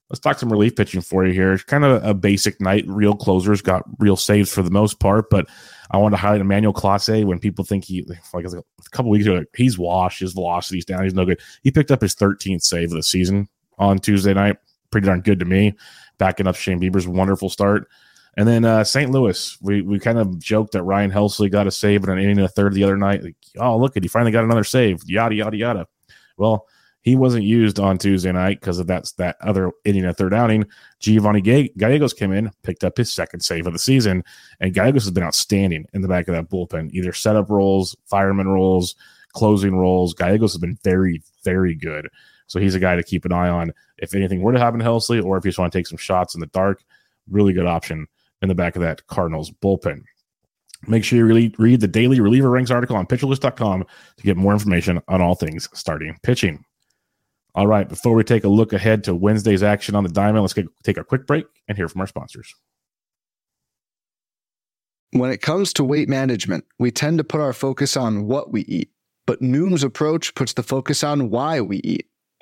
Let's 0.09 0.21
talk 0.21 0.39
some 0.39 0.53
relief 0.53 0.77
pitching 0.77 1.01
for 1.01 1.27
you 1.27 1.33
here. 1.33 1.55
It's 1.55 1.65
kind 1.65 1.85
of 1.85 2.05
a 2.05 2.15
basic 2.15 2.61
night. 2.61 2.85
Real 2.87 3.15
closers 3.15 3.61
got 3.61 3.83
real 3.99 4.15
saves 4.15 4.53
for 4.53 4.63
the 4.63 4.71
most 4.71 5.01
part, 5.01 5.31
but 5.31 5.49
I 5.91 5.97
want 5.97 6.13
to 6.13 6.17
highlight 6.17 6.43
Emmanuel 6.43 6.73
Clase 6.73 7.25
when 7.25 7.41
people 7.41 7.65
think 7.65 7.85
he, 7.85 8.07
like 8.33 8.45
a 8.45 8.63
couple 8.93 9.11
weeks 9.11 9.27
ago, 9.27 9.43
he's 9.57 9.77
washed, 9.77 10.21
his 10.21 10.35
velocity's 10.35 10.85
down, 10.85 11.03
he's 11.03 11.15
no 11.15 11.25
good. 11.25 11.41
He 11.65 11.73
picked 11.73 11.91
up 11.91 12.03
his 12.03 12.15
13th 12.15 12.63
save 12.63 12.93
of 12.93 12.97
the 12.97 13.03
season 13.03 13.49
on 13.79 13.99
Tuesday 13.99 14.35
night. 14.35 14.57
Pretty 14.91 15.07
darn 15.07 15.21
good 15.21 15.41
to 15.41 15.47
me. 15.47 15.75
Backing 16.19 16.47
up 16.47 16.57
Shane 16.57 16.81
Bieber's 16.81 17.09
wonderful 17.09 17.51
start. 17.51 17.89
And 18.37 18.47
then 18.47 18.65
uh, 18.65 18.85
St. 18.85 19.11
Louis, 19.11 19.57
we, 19.63 19.81
we 19.83 19.99
kind 19.99 20.19
of 20.19 20.39
joked 20.39 20.73
that 20.73 20.83
Ryan 20.83 21.11
Helsley 21.11 21.51
got 21.51 21.67
a 21.67 21.71
save 21.71 22.05
in 22.05 22.11
an 22.11 22.19
inning 22.19 22.39
and 22.39 22.47
a 22.47 22.49
third 22.49 22.75
the 22.75 22.85
other 22.85 22.97
night. 22.97 23.23
Like, 23.23 23.37
oh, 23.59 23.79
look 23.79 23.97
at 23.97 24.03
he 24.03 24.09
finally 24.09 24.33
got 24.33 24.45
another 24.45 24.65
save. 24.65 25.03
Yada 25.07 25.35
yada 25.35 25.57
yada. 25.57 25.87
Well, 26.37 26.67
he 27.07 27.15
wasn't 27.15 27.45
used 27.45 27.79
on 27.79 27.99
Tuesday 27.99 28.33
night 28.33 28.61
because 28.61 28.81
of 28.81 28.89
that's 28.89 29.13
that 29.13 29.37
other 29.41 29.71
inning 29.85 30.03
and 30.03 30.11
a 30.11 30.15
third 30.15 30.35
outing. 30.35 30.67
Giovanni 30.99 31.41
Gallegos 31.41 32.13
came 32.13 32.33
in, 32.33 32.51
picked 32.65 32.83
up 32.83 32.97
his 32.97 33.13
second 33.13 33.41
save 33.41 33.67
of 33.69 33.73
the 33.73 33.79
season, 33.79 34.25
and 34.59 34.75
Gallegos 34.75 35.05
has 35.05 35.13
been 35.13 35.23
outstanding 35.23 35.87
in 35.95 36.03
the 36.03 36.09
back 36.09 36.27
of 36.27 36.35
that 36.35 36.51
bullpen. 36.51 36.91
Either 36.91 37.13
setup 37.13 37.49
roles, 37.49 37.97
fireman 38.07 38.49
roles, 38.49 38.97
closing 39.35 39.77
roles. 39.77 40.15
Gallegos 40.15 40.53
has 40.55 40.61
been 40.61 40.79
very, 40.83 41.23
very 41.45 41.77
good. 41.77 42.09
So 42.47 42.61
he's 42.61 42.75
a 42.75 42.81
guy 42.81 42.97
to 42.97 43.03
keep 43.03 43.25
an 43.25 43.33
eye 43.33 43.49
on 43.49 43.73
if 43.99 44.15
anything 44.15 44.41
were 44.41 44.53
to 44.53 44.59
happen 44.59 44.81
to 44.81 44.85
Helsley, 44.85 45.23
or 45.23 45.37
if 45.37 45.45
you 45.45 45.51
just 45.51 45.59
want 45.59 45.73
to 45.73 45.79
take 45.79 45.87
some 45.87 45.99
shots 45.99 46.35
in 46.35 46.41
the 46.41 46.47
dark. 46.47 46.83
Really 47.29 47.53
good 47.53 47.67
option 47.67 48.07
in 48.43 48.49
the 48.49 48.55
back 48.55 48.77
of 48.77 48.83
that 48.83 49.07
Cardinals 49.07 49.51
bullpen. 49.51 50.03
Make 50.87 51.05
sure 51.05 51.19
you 51.19 51.25
really 51.25 51.55
read 51.59 51.81
the 51.81 51.89
daily 51.89 52.21
reliever 52.21 52.51
ranks 52.51 52.71
article 52.71 52.97
on 52.97 53.07
pitcherlist.com 53.07 53.85
to 54.17 54.23
get 54.23 54.37
more 54.37 54.53
information 54.53 55.01
on 55.09 55.21
all 55.21 55.35
things 55.35 55.69
starting 55.73 56.17
pitching. 56.23 56.65
All 57.55 57.67
right, 57.67 57.89
before 57.89 58.15
we 58.15 58.23
take 58.23 58.45
a 58.45 58.49
look 58.49 58.75
ahead 58.75 59.03
to 59.05 59.15
Wednesday's 59.15 59.63
action 59.63 59.95
on 59.95 60.05
the 60.05 60.11
diamond, 60.11 60.43
let's 60.43 60.53
get, 60.53 60.67
take 60.85 60.99
a 60.99 61.05
quick 61.05 61.27
break 61.27 61.47
and 61.67 61.77
hear 61.77 61.89
from 61.89 62.03
our 62.03 62.07
sponsors. 62.07 62.55
When 65.13 65.31
it 65.31 65.41
comes 65.41 65.73
to 65.75 65.85
weight 65.85 66.09
management, 66.09 66.67
we 66.79 66.91
tend 66.91 67.17
to 67.19 67.25
put 67.25 67.41
our 67.41 67.55
focus 67.55 67.97
on 67.97 68.27
what 68.27 68.53
we 68.53 68.63
eat, 68.63 68.91
but 69.25 69.41
Noom's 69.41 69.83
approach 69.83 70.35
puts 70.35 70.53
the 70.53 70.63
focus 70.63 71.03
on 71.03 71.31
why 71.31 71.63
we 71.63 71.79
eat. 71.79 72.07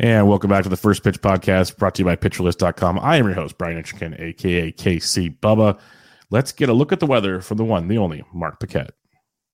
And 0.00 0.28
welcome 0.28 0.48
back 0.48 0.62
to 0.62 0.68
the 0.68 0.76
First 0.76 1.02
Pitch 1.02 1.20
Podcast 1.20 1.76
brought 1.76 1.96
to 1.96 2.02
you 2.02 2.04
by 2.04 2.14
PitcherList.com. 2.14 3.00
I 3.00 3.16
am 3.16 3.24
your 3.24 3.34
host, 3.34 3.58
Brian 3.58 3.82
Entrekin, 3.82 4.18
aka 4.20 4.70
KC 4.70 5.40
Bubba. 5.40 5.76
Let's 6.30 6.52
get 6.52 6.68
a 6.68 6.72
look 6.72 6.92
at 6.92 7.00
the 7.00 7.06
weather 7.06 7.40
from 7.40 7.56
the 7.56 7.64
one, 7.64 7.88
the 7.88 7.98
only 7.98 8.22
Mark 8.32 8.60
Paquette. 8.60 8.92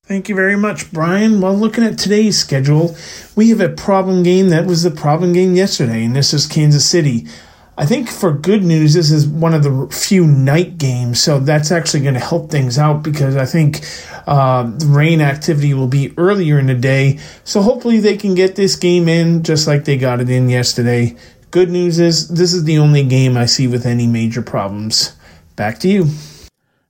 Thank 0.05 0.29
you 0.29 0.35
very 0.35 0.57
much, 0.57 0.93
Brian. 0.93 1.41
Well, 1.41 1.55
looking 1.55 1.83
at 1.83 1.97
today's 1.97 2.37
schedule, 2.37 2.95
we 3.35 3.49
have 3.49 3.61
a 3.63 3.71
problem 3.71 4.23
game 4.23 4.51
that 4.51 4.67
was 4.67 4.83
the 4.83 4.91
problem 4.91 5.33
game 5.33 5.55
yesterday, 5.55 6.05
and 6.05 6.15
this 6.15 6.35
is 6.35 6.47
Kansas 6.47 6.85
City. 6.85 7.27
I 7.77 7.87
think 7.87 8.09
for 8.09 8.33
good 8.33 8.63
news, 8.63 8.95
this 8.95 9.11
is 9.11 9.27
one 9.27 9.53
of 9.53 9.65
the 9.65 9.89
few 9.91 10.27
night 10.27 10.79
games, 10.79 11.21
so 11.21 11.41
that's 11.41 11.73
actually 11.73 12.05
going 12.05 12.15
to 12.15 12.21
help 12.21 12.51
things 12.51 12.79
out 12.79 13.03
because 13.03 13.37
I 13.37 13.47
think 13.47 13.85
uh, 14.29 14.63
the 14.63 14.87
rain 14.87 15.21
activity 15.21 15.75
will 15.75 15.89
be 15.89 16.15
earlier 16.17 16.59
in 16.61 16.67
the 16.67 16.75
day. 16.75 17.19
So 17.43 17.63
hopefully 17.63 17.99
they 17.99 18.17
can 18.17 18.37
get 18.37 18.55
this 18.55 18.77
game 18.77 19.09
in 19.09 19.43
just 19.43 19.67
like 19.67 19.85
they 19.85 19.97
got 19.97 20.21
it 20.21 20.31
in 20.31 20.49
yesterday. 20.49 21.17
Good 21.51 21.69
news 21.69 21.99
is 21.99 22.29
this 22.29 22.55
is 22.55 22.63
the 22.63 22.79
only 22.79 23.03
game 23.03 23.37
I 23.37 23.47
see 23.47 23.67
with 23.67 23.87
any 23.87 24.07
major 24.07 24.43
problems. 24.43 25.17
Back 25.57 25.81
to 25.81 25.89
you. 25.89 26.07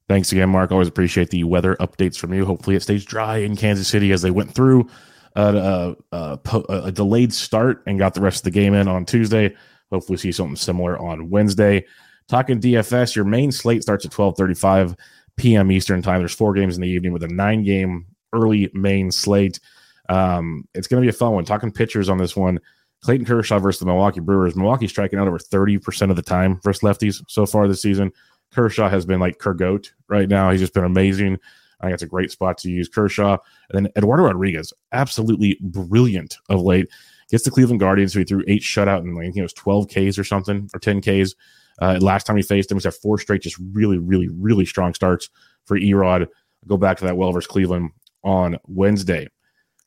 Thanks 0.06 0.32
again, 0.32 0.50
Mark. 0.50 0.70
Always 0.70 0.88
appreciate 0.88 1.30
the 1.30 1.44
weather 1.44 1.76
updates 1.76 2.18
from 2.18 2.34
you. 2.34 2.44
Hopefully, 2.44 2.76
it 2.76 2.82
stays 2.82 3.06
dry 3.06 3.38
in 3.38 3.56
Kansas 3.56 3.88
City 3.88 4.12
as 4.12 4.20
they 4.20 4.30
went 4.30 4.54
through 4.54 4.90
uh, 5.34 5.40
uh, 5.40 5.94
uh, 6.14 6.36
a, 6.44 6.56
a, 6.56 6.60
a, 6.68 6.82
a 6.84 6.92
delayed 6.92 7.32
start 7.32 7.82
and 7.86 7.98
got 7.98 8.12
the 8.12 8.20
rest 8.20 8.40
of 8.40 8.44
the 8.44 8.50
game 8.50 8.74
in 8.74 8.86
on 8.86 9.06
Tuesday. 9.06 9.54
Hopefully, 9.94 10.18
see 10.18 10.32
something 10.32 10.56
similar 10.56 10.98
on 10.98 11.30
Wednesday. 11.30 11.86
Talking 12.28 12.60
DFS, 12.60 13.14
your 13.14 13.24
main 13.24 13.52
slate 13.52 13.82
starts 13.82 14.04
at 14.04 14.10
twelve 14.10 14.36
thirty-five 14.36 14.96
p.m. 15.36 15.70
Eastern 15.70 16.02
time. 16.02 16.18
There's 16.20 16.34
four 16.34 16.52
games 16.52 16.74
in 16.74 16.82
the 16.82 16.88
evening 16.88 17.12
with 17.12 17.22
a 17.22 17.28
nine-game 17.28 18.06
early 18.32 18.70
main 18.74 19.10
slate. 19.10 19.60
Um, 20.08 20.66
it's 20.74 20.88
going 20.88 21.00
to 21.00 21.04
be 21.04 21.10
a 21.10 21.16
fun 21.16 21.32
one. 21.32 21.44
Talking 21.44 21.70
pitchers 21.70 22.08
on 22.08 22.18
this 22.18 22.34
one. 22.34 22.58
Clayton 23.02 23.26
Kershaw 23.26 23.58
versus 23.58 23.78
the 23.78 23.86
Milwaukee 23.86 24.20
Brewers. 24.20 24.56
Milwaukee 24.56 24.88
striking 24.88 25.18
out 25.18 25.28
over 25.28 25.38
30% 25.38 26.10
of 26.10 26.16
the 26.16 26.22
time 26.22 26.58
versus 26.64 26.82
lefties 26.82 27.22
so 27.28 27.46
far 27.46 27.68
this 27.68 27.82
season. 27.82 28.10
Kershaw 28.52 28.88
has 28.88 29.04
been 29.06 29.20
like 29.20 29.38
Kergoat 29.38 29.90
right 30.08 30.28
now. 30.28 30.50
He's 30.50 30.60
just 30.60 30.74
been 30.74 30.84
amazing. 30.84 31.38
I 31.80 31.86
think 31.86 31.94
it's 31.94 32.02
a 32.02 32.08
great 32.08 32.30
spot 32.30 32.56
to 32.58 32.70
use 32.70 32.88
Kershaw. 32.88 33.36
And 33.70 33.86
then 33.86 33.92
Eduardo 33.96 34.24
Rodriguez, 34.24 34.72
absolutely 34.92 35.58
brilliant 35.60 36.38
of 36.48 36.62
late. 36.62 36.88
Gets 37.30 37.44
the 37.44 37.50
Cleveland 37.50 37.80
Guardians, 37.80 38.12
who 38.12 38.20
he 38.20 38.24
threw 38.24 38.44
eight 38.46 38.62
shutout 38.62 38.98
and 39.00 39.18
I 39.18 39.22
think 39.22 39.36
it 39.36 39.42
was 39.42 39.52
12 39.52 39.88
Ks 39.88 40.18
or 40.18 40.24
something, 40.24 40.68
or 40.74 40.80
10 40.80 41.00
Ks. 41.00 41.34
Uh, 41.80 41.98
last 42.00 42.24
time 42.26 42.36
he 42.36 42.42
faced 42.42 42.68
them, 42.68 42.76
he's 42.76 42.84
had 42.84 42.94
four 42.94 43.18
straight, 43.18 43.42
just 43.42 43.58
really, 43.72 43.98
really, 43.98 44.28
really 44.28 44.64
strong 44.64 44.94
starts 44.94 45.28
for 45.64 45.78
Erod. 45.78 46.26
Go 46.66 46.76
back 46.76 46.98
to 46.98 47.04
that 47.04 47.16
well 47.16 47.32
versus 47.32 47.48
Cleveland 47.48 47.90
on 48.22 48.58
Wednesday. 48.66 49.28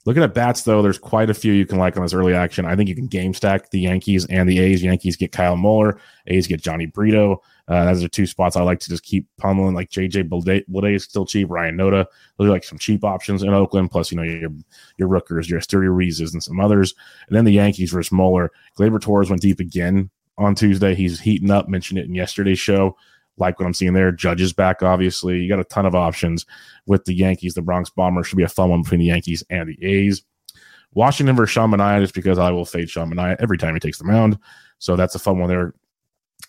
Looking 0.07 0.23
at 0.23 0.33
bats, 0.33 0.61
though, 0.61 0.81
there's 0.81 0.97
quite 0.97 1.29
a 1.29 1.33
few 1.33 1.51
you 1.51 1.65
can 1.65 1.79
like 1.79 1.97
on 1.97 2.01
this 2.03 2.13
early 2.13 2.33
action. 2.33 2.63
I 2.65 2.77
think 2.77 2.87
you 2.87 2.95
can 2.95 3.07
game 3.07 3.33
stack 3.33 3.71
the 3.71 3.81
Yankees 3.81 4.25
and 4.27 4.47
the 4.47 4.57
A's. 4.57 4.81
Yankees 4.81 5.17
get 5.17 5.33
Kyle 5.33 5.57
Muller, 5.57 5.99
A's 6.27 6.47
get 6.47 6.61
Jhony 6.61 6.89
Brito. 6.89 7.41
Uh, 7.67 7.83
those 7.83 8.05
are 8.05 8.07
two 8.07 8.25
spots 8.25 8.55
I 8.55 8.61
like 8.61 8.79
to 8.79 8.89
just 8.89 9.03
keep 9.03 9.27
pummeling. 9.37 9.75
Like 9.75 9.89
JJ 9.89 10.29
Bleday 10.29 10.95
is 10.95 11.03
still 11.03 11.25
cheap. 11.25 11.49
Ryan 11.49 11.75
Noda, 11.75 12.05
those 12.37 12.47
are 12.47 12.51
like 12.51 12.63
some 12.63 12.77
cheap 12.77 13.03
options 13.03 13.43
in 13.43 13.49
Oakland. 13.49 13.91
Plus, 13.91 14.09
you 14.09 14.15
know 14.15 14.23
your 14.23 14.49
your 14.97 15.09
Rookers, 15.09 15.49
your 15.49 15.59
Asturias, 15.59 16.21
and 16.21 16.41
some 16.41 16.61
others. 16.61 16.95
And 17.27 17.35
then 17.35 17.43
the 17.43 17.51
Yankees 17.51 17.91
versus 17.91 18.09
Muller. 18.09 18.49
Gleyber 18.79 19.01
Torres 19.01 19.29
went 19.29 19.41
deep 19.41 19.59
again 19.59 20.09
on 20.37 20.55
Tuesday. 20.55 20.95
He's 20.95 21.19
heating 21.19 21.51
up. 21.51 21.67
Mentioned 21.67 21.99
it 21.99 22.05
in 22.05 22.15
yesterday's 22.15 22.59
show. 22.59 22.95
Like 23.37 23.59
what 23.59 23.65
I'm 23.65 23.73
seeing 23.73 23.93
there. 23.93 24.11
Judges 24.11 24.53
back, 24.53 24.81
obviously. 24.81 25.39
You 25.39 25.49
got 25.49 25.59
a 25.59 25.63
ton 25.65 25.85
of 25.85 25.95
options 25.95 26.45
with 26.85 27.05
the 27.05 27.13
Yankees. 27.13 27.53
The 27.53 27.61
Bronx 27.61 27.89
Bombers 27.89 28.27
should 28.27 28.37
be 28.37 28.43
a 28.43 28.49
fun 28.49 28.69
one 28.69 28.81
between 28.81 28.99
the 28.99 29.05
Yankees 29.05 29.43
and 29.49 29.69
the 29.69 29.85
A's. 29.85 30.23
Washington 30.93 31.35
versus 31.35 31.53
Sean 31.53 31.71
Manaea, 31.71 32.01
just 32.01 32.15
because 32.15 32.39
I 32.39 32.49
will 32.51 32.65
fade 32.65 32.89
Sean 32.89 33.11
Manaea 33.13 33.35
every 33.39 33.57
time 33.57 33.73
he 33.73 33.79
takes 33.79 33.99
the 33.99 34.05
mound. 34.05 34.39
So 34.79 34.95
that's 34.95 35.15
a 35.15 35.19
fun 35.19 35.39
one 35.39 35.49
there 35.49 35.73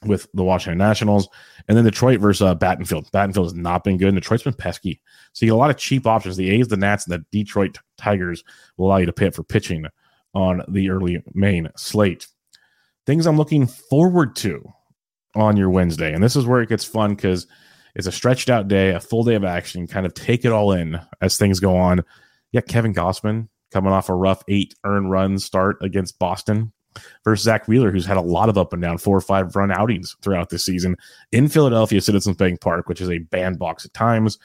with 0.05 0.29
the 0.33 0.45
Washington 0.45 0.79
Nationals. 0.79 1.29
And 1.67 1.77
then 1.77 1.85
Detroit 1.85 2.21
versus 2.21 2.43
uh, 2.43 2.55
Battenfield. 2.55 3.11
Battenfield 3.11 3.45
has 3.45 3.55
not 3.55 3.85
been 3.85 3.99
good. 3.99 4.09
And 4.09 4.17
Detroit's 4.17 4.45
been 4.45 4.55
pesky. 4.55 5.01
So 5.33 5.45
you 5.45 5.53
get 5.53 5.57
a 5.57 5.59
lot 5.59 5.71
of 5.71 5.77
cheap 5.77 6.07
options. 6.07 6.37
The 6.37 6.51
A's, 6.51 6.69
the 6.69 6.77
Nats, 6.77 7.07
and 7.07 7.15
the 7.15 7.25
Detroit 7.33 7.79
Tigers 7.97 8.45
will 8.77 8.87
allow 8.87 8.99
you 8.99 9.07
to 9.07 9.13
pay 9.13 9.27
up 9.27 9.35
for 9.35 9.43
pitching 9.43 9.87
on 10.35 10.63
the 10.69 10.91
early 10.91 11.23
main 11.35 11.69
slate. 11.77 12.27
Things 13.07 13.27
I'm 13.27 13.37
looking 13.37 13.67
forward 13.67 14.37
to 14.37 14.73
on 15.39 15.57
your 15.57 15.71
Wednesday. 15.71 16.13
And 16.13 16.23
this 16.23 16.37
is 16.37 16.47
where 16.47 16.61
it 16.61 16.69
gets 16.69 16.85
fun 16.85 17.15
because 17.15 17.47
it's 17.95 18.07
a 18.07 18.13
stretched 18.13 18.51
out 18.51 18.69
day, 18.69 18.91
a 18.91 19.01
full 19.01 19.25
day 19.25 19.35
of 19.35 19.45
action. 19.45 19.87
Kind 19.87 20.07
of 20.07 20.15
take 20.15 20.45
it 20.45 20.53
all 20.53 20.73
in 20.73 21.01
as 21.21 21.37
things 21.37 21.61
go 21.61 21.77
on. 21.77 22.05
Yeah, 22.53 22.61
Kevin 22.63 22.95
Gausman 22.95 23.49
coming 23.73 23.93
off 23.93 24.09
a 24.09 24.15
rough 24.15 24.43
eight 24.49 24.75
earned 24.85 25.11
run 25.11 25.39
start 25.39 25.79
against 25.83 26.19
Boston 26.19 26.73
versus 27.25 27.45
Zack 27.45 27.69
Wheeler, 27.69 27.91
who's 27.91 28.07
had 28.07 28.17
a 28.17 28.23
lot 28.23 28.49
of 28.49 28.59
up 28.59 28.73
and 28.73 28.83
down 28.83 28.99
four 28.99 29.17
or 29.17 29.21
five 29.21 29.55
run 29.55 29.71
outings 29.71 30.17
throughout 30.23 30.51
this 30.51 30.65
season 30.65 30.97
in 31.33 31.49
Philadelphia 31.49 32.01
Citizens 32.01 32.37
Bank 32.37 32.61
Park, 32.61 32.89
which 32.89 33.01
is 33.01 33.11
a 33.11 33.19
bandbox 33.19 33.85
at 33.85 33.95
times. 33.95 34.39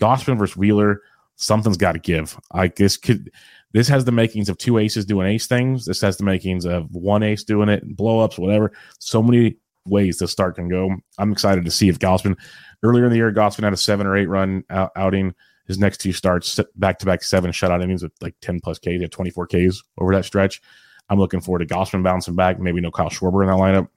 Gausman 0.00 0.38
versus 0.38 0.56
Wheeler, 0.56 1.02
something's 1.36 1.76
got 1.76 1.92
to 1.92 1.98
give. 1.98 2.38
I 2.52 2.68
guess 2.68 2.96
could 2.96 3.30
this 3.72 3.88
has 3.88 4.04
the 4.04 4.12
makings 4.12 4.48
of 4.48 4.58
two 4.58 4.78
aces 4.78 5.04
doing 5.04 5.28
ace 5.28 5.46
things. 5.46 5.84
This 5.84 6.00
has 6.00 6.16
the 6.16 6.24
makings 6.24 6.64
of 6.64 6.92
one 6.94 7.22
ace 7.22 7.44
doing 7.44 7.68
it, 7.68 7.96
blow 7.96 8.20
ups, 8.20 8.38
whatever. 8.38 8.72
So 8.98 9.22
many 9.22 9.56
ways 9.86 10.18
the 10.18 10.28
start 10.28 10.56
can 10.56 10.68
go. 10.68 10.94
I'm 11.18 11.32
excited 11.32 11.64
to 11.64 11.70
see 11.70 11.88
if 11.88 11.98
Gausman 11.98 12.36
earlier 12.82 13.04
in 13.04 13.10
the 13.10 13.16
year, 13.16 13.32
Gausman 13.32 13.64
had 13.64 13.72
a 13.72 13.78
seven 13.78 14.06
or 14.06 14.16
eight 14.16 14.26
run 14.26 14.64
out, 14.70 14.92
outing. 14.96 15.34
His 15.66 15.78
next 15.78 15.98
two 15.98 16.12
starts 16.12 16.58
back 16.76 16.98
to 16.98 17.06
back 17.06 17.22
seven 17.22 17.52
shutout 17.52 17.82
innings 17.82 18.02
with 18.02 18.12
like 18.20 18.34
10 18.40 18.60
plus 18.60 18.78
Ks. 18.78 18.86
He 18.86 19.00
had 19.00 19.12
24 19.12 19.46
Ks 19.46 19.82
over 19.98 20.14
that 20.14 20.24
stretch. 20.24 20.60
I'm 21.08 21.18
looking 21.18 21.40
forward 21.40 21.60
to 21.60 21.74
Gausman 21.74 22.02
bouncing 22.02 22.34
back. 22.34 22.58
Maybe 22.58 22.80
no 22.80 22.90
Kyle 22.90 23.10
Schwarber 23.10 23.42
in 23.42 23.48
that 23.48 23.56
lineup. 23.56 23.88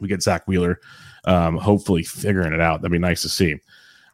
We 0.00 0.08
get 0.08 0.22
Zack 0.22 0.46
Wheeler, 0.46 0.80
um, 1.24 1.56
hopefully 1.56 2.02
figuring 2.02 2.52
it 2.52 2.60
out. 2.60 2.80
That'd 2.80 2.92
be 2.92 2.98
nice 2.98 3.22
to 3.22 3.28
see. 3.28 3.56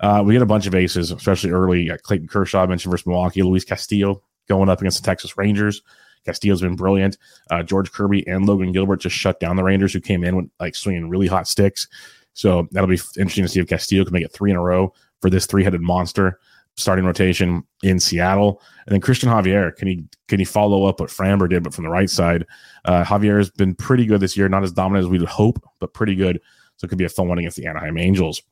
Uh, 0.01 0.23
we 0.25 0.35
get 0.35 0.43
a 0.43 0.47
bunch 0.47 0.67
of 0.67 0.75
aces, 0.75 1.11
especially 1.11 1.51
early. 1.51 1.91
Clayton 2.03 2.29
Kershaw 2.29 2.67
mentioned 2.67 2.91
versus 2.91 3.07
Milwaukee. 3.07 3.43
Luis 3.43 3.65
Castillo 3.65 4.23
going 4.49 4.69
up 4.69 4.81
against 4.81 5.03
the 5.03 5.07
Texas 5.07 5.37
Rangers. 5.37 5.83
Castillo's 6.25 6.61
been 6.61 6.77
brilliant. 6.77 7.17
Uh, 7.51 7.63
George 7.63 7.93
Kirby 7.93 8.27
and 8.27 8.47
Logan 8.47 8.73
Gilbert 8.73 9.01
just 9.01 9.17
shut 9.17 9.41
down 9.41 9.57
the 9.57 9.65
Rangers, 9.65 9.93
who 9.93 10.01
came 10.01 10.25
in 10.25 10.37
with 10.37 10.47
like 10.61 10.75
swinging 10.75 11.09
really 11.09 11.27
hot 11.27 11.49
sticks. 11.49 11.89
So 12.35 12.69
that'll 12.71 12.89
be 12.89 13.01
interesting 13.19 13.45
to 13.45 13.49
see 13.49 13.61
if 13.61 13.69
Castillo 13.69 14.05
can 14.05 14.13
make 14.13 14.25
it 14.25 14.33
three 14.33 14.51
in 14.51 14.57
a 14.57 14.63
row 14.63 14.93
for 15.21 15.31
this 15.31 15.47
three-headed 15.47 15.81
monster 15.81 16.39
starting 16.77 17.05
rotation 17.05 17.63
in 17.83 18.01
Seattle. 18.01 18.63
And 18.87 18.95
then 18.95 19.01
Cristian 19.01 19.29
Javier, 19.29 19.75
can 19.77 19.89
he 19.89 20.05
can 20.29 20.39
he 20.39 20.45
follow 20.45 20.85
up 20.85 21.01
what 21.01 21.11
Framber 21.11 21.49
did, 21.49 21.63
but 21.63 21.75
from 21.75 21.85
the 21.85 21.91
right 21.91 22.09
side? 22.09 22.47
Uh, 22.85 23.05
Javier 23.05 23.39
has 23.39 23.51
been 23.51 23.75
pretty 23.75 24.07
good 24.07 24.21
this 24.21 24.37
year, 24.37 24.49
not 24.49 24.63
as 24.63 24.73
dominant 24.73 25.05
as 25.05 25.11
we 25.11 25.19
would 25.19 25.29
hope, 25.29 25.63
but 25.79 25.93
pretty 25.93 26.15
good. 26.15 26.41
So 26.77 26.87
it 26.87 26.89
could 26.89 26.99
be 26.99 27.05
a 27.05 27.11
fun 27.11 27.29
one 27.29 27.39
against 27.39 27.57
the 27.57 27.67
Anaheim 27.67 27.99
Angels. 27.99 28.43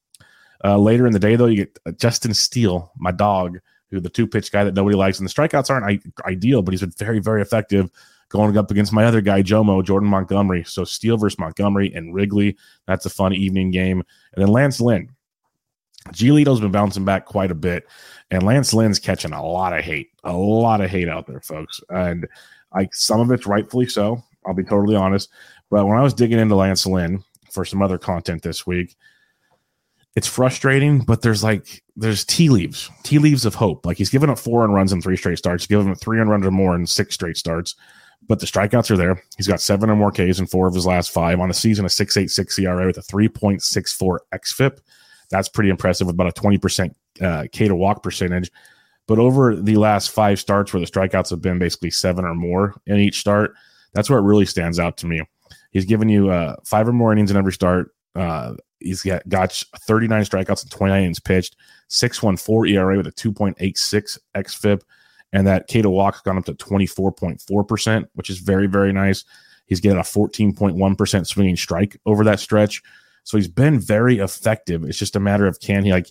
Uh, 0.65 0.77
later 0.77 1.07
in 1.07 1.13
the 1.13 1.19
day, 1.19 1.37
though, 1.37 1.47
you 1.47 1.65
get 1.65 1.79
uh, 1.87 1.93
Justin 1.93 2.35
Steele, 2.35 2.93
my 2.99 3.13
dog, 3.13 3.59
who 3.91 4.01
the 4.01 4.09
two 4.09 4.27
pitch 4.27 4.53
guy 4.53 4.65
that 4.65 4.75
nobody 4.75 4.97
likes, 4.97 5.19
and 5.19 5.29
the 5.29 5.33
strikeouts 5.33 5.71
aren't 5.71 6.03
ideal, 6.25 6.63
but 6.63 6.73
he's 6.73 6.81
been 6.81 6.91
very 6.91 7.19
very 7.19 7.43
effective 7.43 7.91
going 8.29 8.57
up 8.59 8.71
against 8.71 8.93
my 8.93 9.05
other 9.05 9.23
guy, 9.23 9.43
Jomo, 9.43 9.83
Jordan 9.83 10.09
Montgomery. 10.09 10.63
So 10.65 10.85
Steele 10.85 11.17
versus 11.17 11.39
Montgomery 11.39 11.93
and 11.95 12.13
Wrigley. 12.13 12.57
That's 12.87 13.07
a 13.07 13.11
fun 13.11 13.33
evening 13.33 13.71
game. 13.71 14.03
And 14.35 14.43
then 14.43 14.53
Lance 14.53 14.81
Lynn. 14.81 15.09
Giolito's 16.11 16.61
been 16.61 16.71
bouncing 16.71 17.05
back 17.05 17.25
quite 17.25 17.51
a 17.51 17.55
bit, 17.55 17.87
and 18.31 18.43
Lance 18.43 18.73
Lynn's 18.73 18.99
catching 18.99 19.33
a 19.33 19.45
lot 19.45 19.77
of 19.77 19.85
hate, 19.85 20.11
a 20.25 20.33
lot 20.33 20.81
of 20.81 20.91
hate 20.91 21.09
out 21.09 21.27
there, 21.27 21.41
folks. 21.41 21.81
And 21.91 22.27
I 22.73 22.89
some 22.93 23.21
of 23.21 23.31
it's 23.31 23.47
rightfully 23.47 23.87
so. 23.87 24.23
I'll 24.47 24.55
be 24.55 24.65
totally 24.65 24.97
honest. 24.97 25.31
But 25.71 25.87
when 25.87 25.99
I 25.99 26.03
was 26.03 26.15
digging 26.15 26.39
into 26.39 26.55
Lance 26.55 26.87
Lynn, 26.87 27.23
for 27.51 27.65
some 27.65 27.83
other 27.83 27.99
content 27.99 28.43
this 28.43 28.67
week. 28.67 28.97
It's 30.19 30.27
frustrating, 30.27 30.99
but 30.99 31.23
there's 31.23 31.45
like 31.45 31.81
there's 31.95 32.25
tea 32.25 32.49
leaves, 32.49 32.91
tea 33.05 33.19
leaves 33.21 33.45
of 33.45 33.55
hope. 33.55 33.87
Like 33.87 33.99
he's 33.99 34.11
given 34.11 34.31
up 34.31 34.41
four 34.41 34.65
on 34.65 34.73
runs 34.73 34.93
in 34.93 35.01
three 35.01 35.17
straight 35.17 35.39
starts, 35.39 35.65
given 35.69 35.93
up 35.93 36.01
three 36.01 36.19
on 36.19 36.29
runs 36.29 36.45
or 36.45 36.51
more 36.51 36.75
in 36.75 36.89
six 36.89 37.15
straight 37.15 37.37
starts. 37.37 37.77
But 38.27 38.41
the 38.41 38.47
strikeouts 38.47 38.91
are 38.91 38.97
there. 38.97 39.23
He's 39.37 39.47
got 39.47 39.61
seven 39.61 39.89
or 39.89 39.95
more 39.95 40.11
Ks 40.11 40.41
in 40.41 40.49
four 40.49 40.67
of 40.67 40.75
his 40.75 40.87
last 40.87 41.13
five 41.13 41.39
on 41.39 41.51
a 41.51 41.55
season, 41.55 41.85
a 41.85 41.89
6.86 41.89 42.59
ERA 42.59 42.87
with 42.87 42.99
a 42.99 43.03
3.64 43.03 44.19
xFIP. 44.35 44.79
That's 45.31 45.49
pretty 45.49 45.71
impressive 45.71 46.09
with 46.09 46.15
about 46.15 46.37
a 46.37 46.41
20% 46.41 46.93
uh, 47.21 47.45
K 47.53 47.69
to 47.69 47.77
walk 47.77 48.03
percentage. 48.03 48.51
But 49.07 49.21
over 49.21 49.55
the 49.55 49.77
last 49.77 50.11
five 50.11 50.41
starts 50.41 50.73
where 50.73 50.81
the 50.81 50.91
strikeouts 50.91 51.31
have 51.31 51.43
been 51.43 51.61
basically 51.61 51.93
seven 51.93 52.25
or 52.25 52.35
more 52.35 52.75
in 52.89 52.97
each 52.97 53.21
start, 53.21 53.55
that's 53.93 54.11
where 54.11 54.19
it 54.19 54.23
really 54.23 54.47
stands 54.47 54.81
out 54.81 54.97
to 54.97 55.07
me. 55.07 55.21
He's 55.71 55.85
given 55.85 56.09
you 56.09 56.31
uh, 56.31 56.57
five 56.65 56.89
or 56.89 56.93
more 56.93 57.13
innings 57.13 57.31
in 57.31 57.37
every 57.37 57.53
start. 57.53 57.95
Uh, 58.17 58.55
he's 58.81 59.03
got, 59.03 59.29
got 59.29 59.53
39 59.53 60.23
strikeouts 60.23 60.63
and 60.63 60.71
29 60.71 61.01
innings 61.01 61.21
pitched, 61.21 61.57
6.14 61.91 62.71
ERA 62.71 62.97
with 62.97 63.07
a 63.07 63.13
2.86 63.13 64.19
xFIP 64.35 64.83
and 65.33 65.47
that 65.47 65.67
K 65.67 65.83
to 65.83 65.91
walk 65.91 66.25
gone 66.25 66.39
up 66.39 66.45
to 66.47 66.55
24.4%, 66.55 68.05
which 68.15 68.31
is 68.31 68.39
very, 68.39 68.67
very 68.67 68.93
nice. 68.93 69.25
He's 69.67 69.81
getting 69.81 69.99
a 69.99 70.03
14.1% 70.03 71.27
swinging 71.27 71.57
strike 71.57 72.01
over 72.07 72.25
that 72.25 72.41
stretch. 72.41 72.83
So 73.25 73.37
he's 73.37 73.49
been 73.49 73.79
very 73.79 74.19
effective. 74.19 74.85
It's 74.85 74.99
just 74.99 75.17
a 75.17 75.21
matter 75.21 75.47
of 75.47 75.61
can 75.61 75.85
he 75.85 75.93
like 75.93 76.11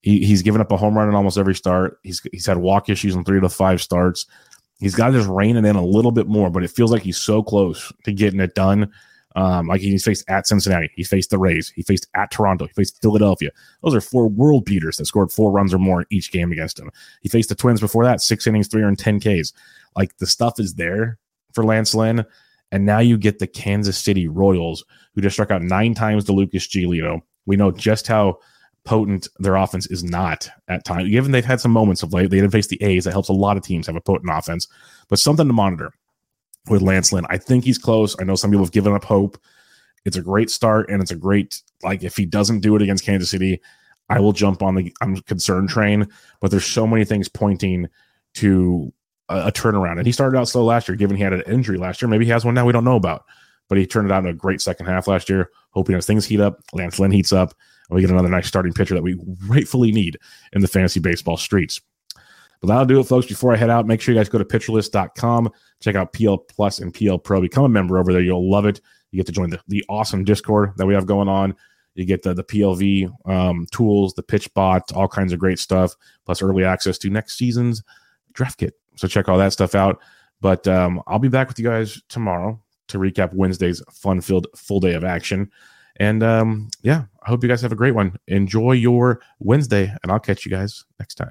he, 0.00 0.24
he's 0.24 0.42
given 0.42 0.60
up 0.60 0.72
a 0.72 0.76
home 0.76 0.96
run 0.96 1.08
in 1.08 1.14
almost 1.14 1.38
every 1.38 1.54
start. 1.54 2.00
He's 2.02 2.20
he's 2.32 2.46
had 2.46 2.58
walk 2.58 2.88
issues 2.88 3.14
in 3.14 3.24
three 3.24 3.40
to 3.40 3.48
five 3.48 3.80
starts. 3.80 4.26
He's 4.80 4.94
got 4.94 5.08
to 5.08 5.12
just 5.12 5.28
rein 5.28 5.56
it 5.56 5.64
in 5.64 5.76
a 5.76 5.84
little 5.84 6.10
bit 6.10 6.26
more, 6.26 6.50
but 6.50 6.64
it 6.64 6.70
feels 6.70 6.90
like 6.90 7.02
he's 7.02 7.16
so 7.16 7.42
close 7.42 7.92
to 8.04 8.12
getting 8.12 8.40
it 8.40 8.54
done. 8.54 8.92
Um, 9.36 9.68
like 9.68 9.80
he's 9.80 10.04
faced 10.04 10.24
at 10.28 10.46
Cincinnati, 10.46 10.90
he 10.96 11.04
faced 11.04 11.30
the 11.30 11.38
Rays, 11.38 11.70
he 11.76 11.82
faced 11.82 12.06
at 12.14 12.30
Toronto, 12.30 12.66
he 12.66 12.72
faced 12.72 13.00
Philadelphia. 13.02 13.50
Those 13.82 13.94
are 13.94 14.00
four 14.00 14.26
world 14.26 14.64
beaters 14.64 14.96
that 14.96 15.04
scored 15.04 15.30
four 15.30 15.52
runs 15.52 15.74
or 15.74 15.78
more 15.78 16.00
in 16.00 16.06
each 16.10 16.32
game 16.32 16.50
against 16.50 16.78
him. 16.78 16.90
He 17.20 17.28
faced 17.28 17.50
the 17.50 17.54
Twins 17.54 17.80
before 17.80 18.04
that, 18.04 18.22
six 18.22 18.46
innings, 18.46 18.68
310 18.68 19.20
Ks. 19.20 19.52
Like 19.96 20.16
the 20.16 20.26
stuff 20.26 20.58
is 20.58 20.74
there 20.74 21.18
for 21.52 21.64
Lance 21.64 21.94
Lynn. 21.94 22.24
And 22.70 22.84
now 22.84 22.98
you 22.98 23.16
get 23.16 23.38
the 23.38 23.46
Kansas 23.46 23.98
City 23.98 24.28
Royals, 24.28 24.84
who 25.14 25.20
just 25.20 25.34
struck 25.34 25.50
out 25.50 25.62
nine 25.62 25.94
times 25.94 26.24
to 26.24 26.32
Lucas 26.32 26.66
Giolito. 26.66 27.20
We 27.46 27.56
know 27.56 27.70
just 27.70 28.06
how 28.06 28.38
potent 28.84 29.28
their 29.38 29.56
offense 29.56 29.86
is 29.86 30.04
not 30.04 30.48
at 30.68 30.84
times. 30.84 31.10
Given 31.10 31.32
they've 31.32 31.44
had 31.44 31.60
some 31.60 31.72
moments 31.72 32.02
of 32.02 32.12
late, 32.12 32.30
they 32.30 32.40
did 32.40 32.52
face 32.52 32.66
the 32.66 32.82
A's. 32.82 33.04
That 33.04 33.12
helps 33.12 33.28
a 33.28 33.34
lot 33.34 33.56
of 33.56 33.62
teams 33.62 33.86
have 33.86 33.96
a 33.96 34.00
potent 34.00 34.30
offense, 34.32 34.68
but 35.08 35.18
something 35.18 35.46
to 35.46 35.52
monitor 35.52 35.92
with 36.70 36.82
Lance 36.82 37.12
Lynn. 37.12 37.26
I 37.28 37.38
think 37.38 37.64
he's 37.64 37.78
close. 37.78 38.16
I 38.20 38.24
know 38.24 38.34
some 38.34 38.50
people 38.50 38.64
have 38.64 38.72
given 38.72 38.92
up 38.92 39.04
hope. 39.04 39.38
It's 40.04 40.16
a 40.16 40.22
great 40.22 40.50
start, 40.50 40.88
and 40.90 41.02
it's 41.02 41.10
a 41.10 41.16
great 41.16 41.60
like 41.82 42.02
if 42.02 42.16
he 42.16 42.26
doesn't 42.26 42.60
do 42.60 42.76
it 42.76 42.82
against 42.82 43.04
Kansas 43.04 43.30
City, 43.30 43.60
I 44.08 44.20
will 44.20 44.32
jump 44.32 44.62
on 44.62 44.74
the 44.74 44.94
I'm 45.00 45.16
concerned 45.22 45.68
train. 45.68 46.08
But 46.40 46.50
there's 46.50 46.64
so 46.64 46.86
many 46.86 47.04
things 47.04 47.28
pointing 47.28 47.88
to 48.34 48.92
a, 49.28 49.48
a, 49.48 49.52
turnaround. 49.52 49.98
And 49.98 50.06
he 50.06 50.12
started 50.12 50.38
out 50.38 50.48
slow 50.48 50.64
last 50.64 50.88
year, 50.88 50.96
given 50.96 51.16
he 51.16 51.22
had 51.22 51.32
an 51.32 51.42
injury 51.42 51.78
last 51.78 52.00
year. 52.00 52.08
Maybe 52.08 52.24
he 52.24 52.30
has 52.30 52.44
one 52.44 52.54
now 52.54 52.66
we 52.66 52.72
don't 52.72 52.84
know 52.84 52.96
about. 52.96 53.24
But 53.68 53.78
he 53.78 53.86
turned 53.86 54.10
it 54.10 54.12
out 54.12 54.24
in 54.24 54.30
a 54.30 54.34
great 54.34 54.60
second 54.60 54.86
half 54.86 55.08
last 55.08 55.28
year. 55.28 55.50
Hoping 55.70 55.94
as 55.94 56.06
things 56.06 56.24
heat 56.24 56.40
up, 56.40 56.60
Lance 56.72 56.98
Lynn 56.98 57.10
heats 57.10 57.32
up, 57.32 57.54
and 57.88 57.96
we 57.96 58.00
get 58.00 58.10
another 58.10 58.28
nice 58.28 58.46
starting 58.46 58.72
pitcher 58.72 58.94
that 58.94 59.02
we 59.02 59.18
rightfully 59.46 59.92
need 59.92 60.18
in 60.54 60.62
the 60.62 60.68
fantasy 60.68 61.00
baseball 61.00 61.36
streets. 61.36 61.80
But 62.60 62.68
that'll 62.68 62.86
do 62.86 63.00
it, 63.00 63.04
folks. 63.04 63.26
Before 63.26 63.52
I 63.52 63.56
head 63.56 63.70
out, 63.70 63.86
make 63.86 64.00
sure 64.00 64.14
you 64.14 64.20
guys 64.20 64.28
go 64.28 64.38
to 64.38 64.44
pitcherlist.com, 64.44 65.50
check 65.80 65.94
out 65.94 66.12
PL 66.12 66.38
Plus 66.38 66.80
and 66.80 66.92
PL 66.92 67.18
Pro. 67.18 67.40
Become 67.40 67.64
a 67.64 67.68
member 67.68 67.98
over 67.98 68.12
there. 68.12 68.22
You'll 68.22 68.50
love 68.50 68.66
it. 68.66 68.80
You 69.10 69.18
get 69.18 69.26
to 69.26 69.32
join 69.32 69.50
the, 69.50 69.60
the 69.68 69.84
awesome 69.88 70.24
Discord 70.24 70.72
that 70.76 70.86
we 70.86 70.94
have 70.94 71.06
going 71.06 71.28
on. 71.28 71.54
You 71.94 72.04
get 72.04 72.22
the, 72.22 72.34
the 72.34 72.44
PLV 72.44 73.28
um, 73.28 73.66
tools, 73.72 74.14
the 74.14 74.22
pitch 74.22 74.52
bot, 74.54 74.92
all 74.92 75.08
kinds 75.08 75.32
of 75.32 75.40
great 75.40 75.58
stuff, 75.58 75.94
plus 76.26 76.42
early 76.42 76.64
access 76.64 76.98
to 76.98 77.10
next 77.10 77.36
season's 77.36 77.82
draft 78.34 78.58
kit. 78.58 78.74
So 78.96 79.08
check 79.08 79.28
all 79.28 79.38
that 79.38 79.52
stuff 79.52 79.74
out. 79.74 80.00
But 80.40 80.66
um, 80.68 81.02
I'll 81.06 81.18
be 81.18 81.28
back 81.28 81.48
with 81.48 81.58
you 81.58 81.64
guys 81.64 82.00
tomorrow 82.08 82.60
to 82.88 82.98
recap 82.98 83.34
Wednesday's 83.34 83.82
fun 83.90 84.20
filled 84.20 84.46
full 84.54 84.80
day 84.80 84.94
of 84.94 85.04
action. 85.04 85.50
And 85.96 86.22
um, 86.22 86.68
yeah, 86.82 87.04
I 87.22 87.30
hope 87.30 87.42
you 87.42 87.48
guys 87.48 87.62
have 87.62 87.72
a 87.72 87.76
great 87.76 87.94
one. 87.94 88.16
Enjoy 88.28 88.72
your 88.72 89.20
Wednesday, 89.40 89.92
and 90.02 90.12
I'll 90.12 90.20
catch 90.20 90.44
you 90.44 90.50
guys 90.50 90.84
next 91.00 91.16
time. 91.16 91.30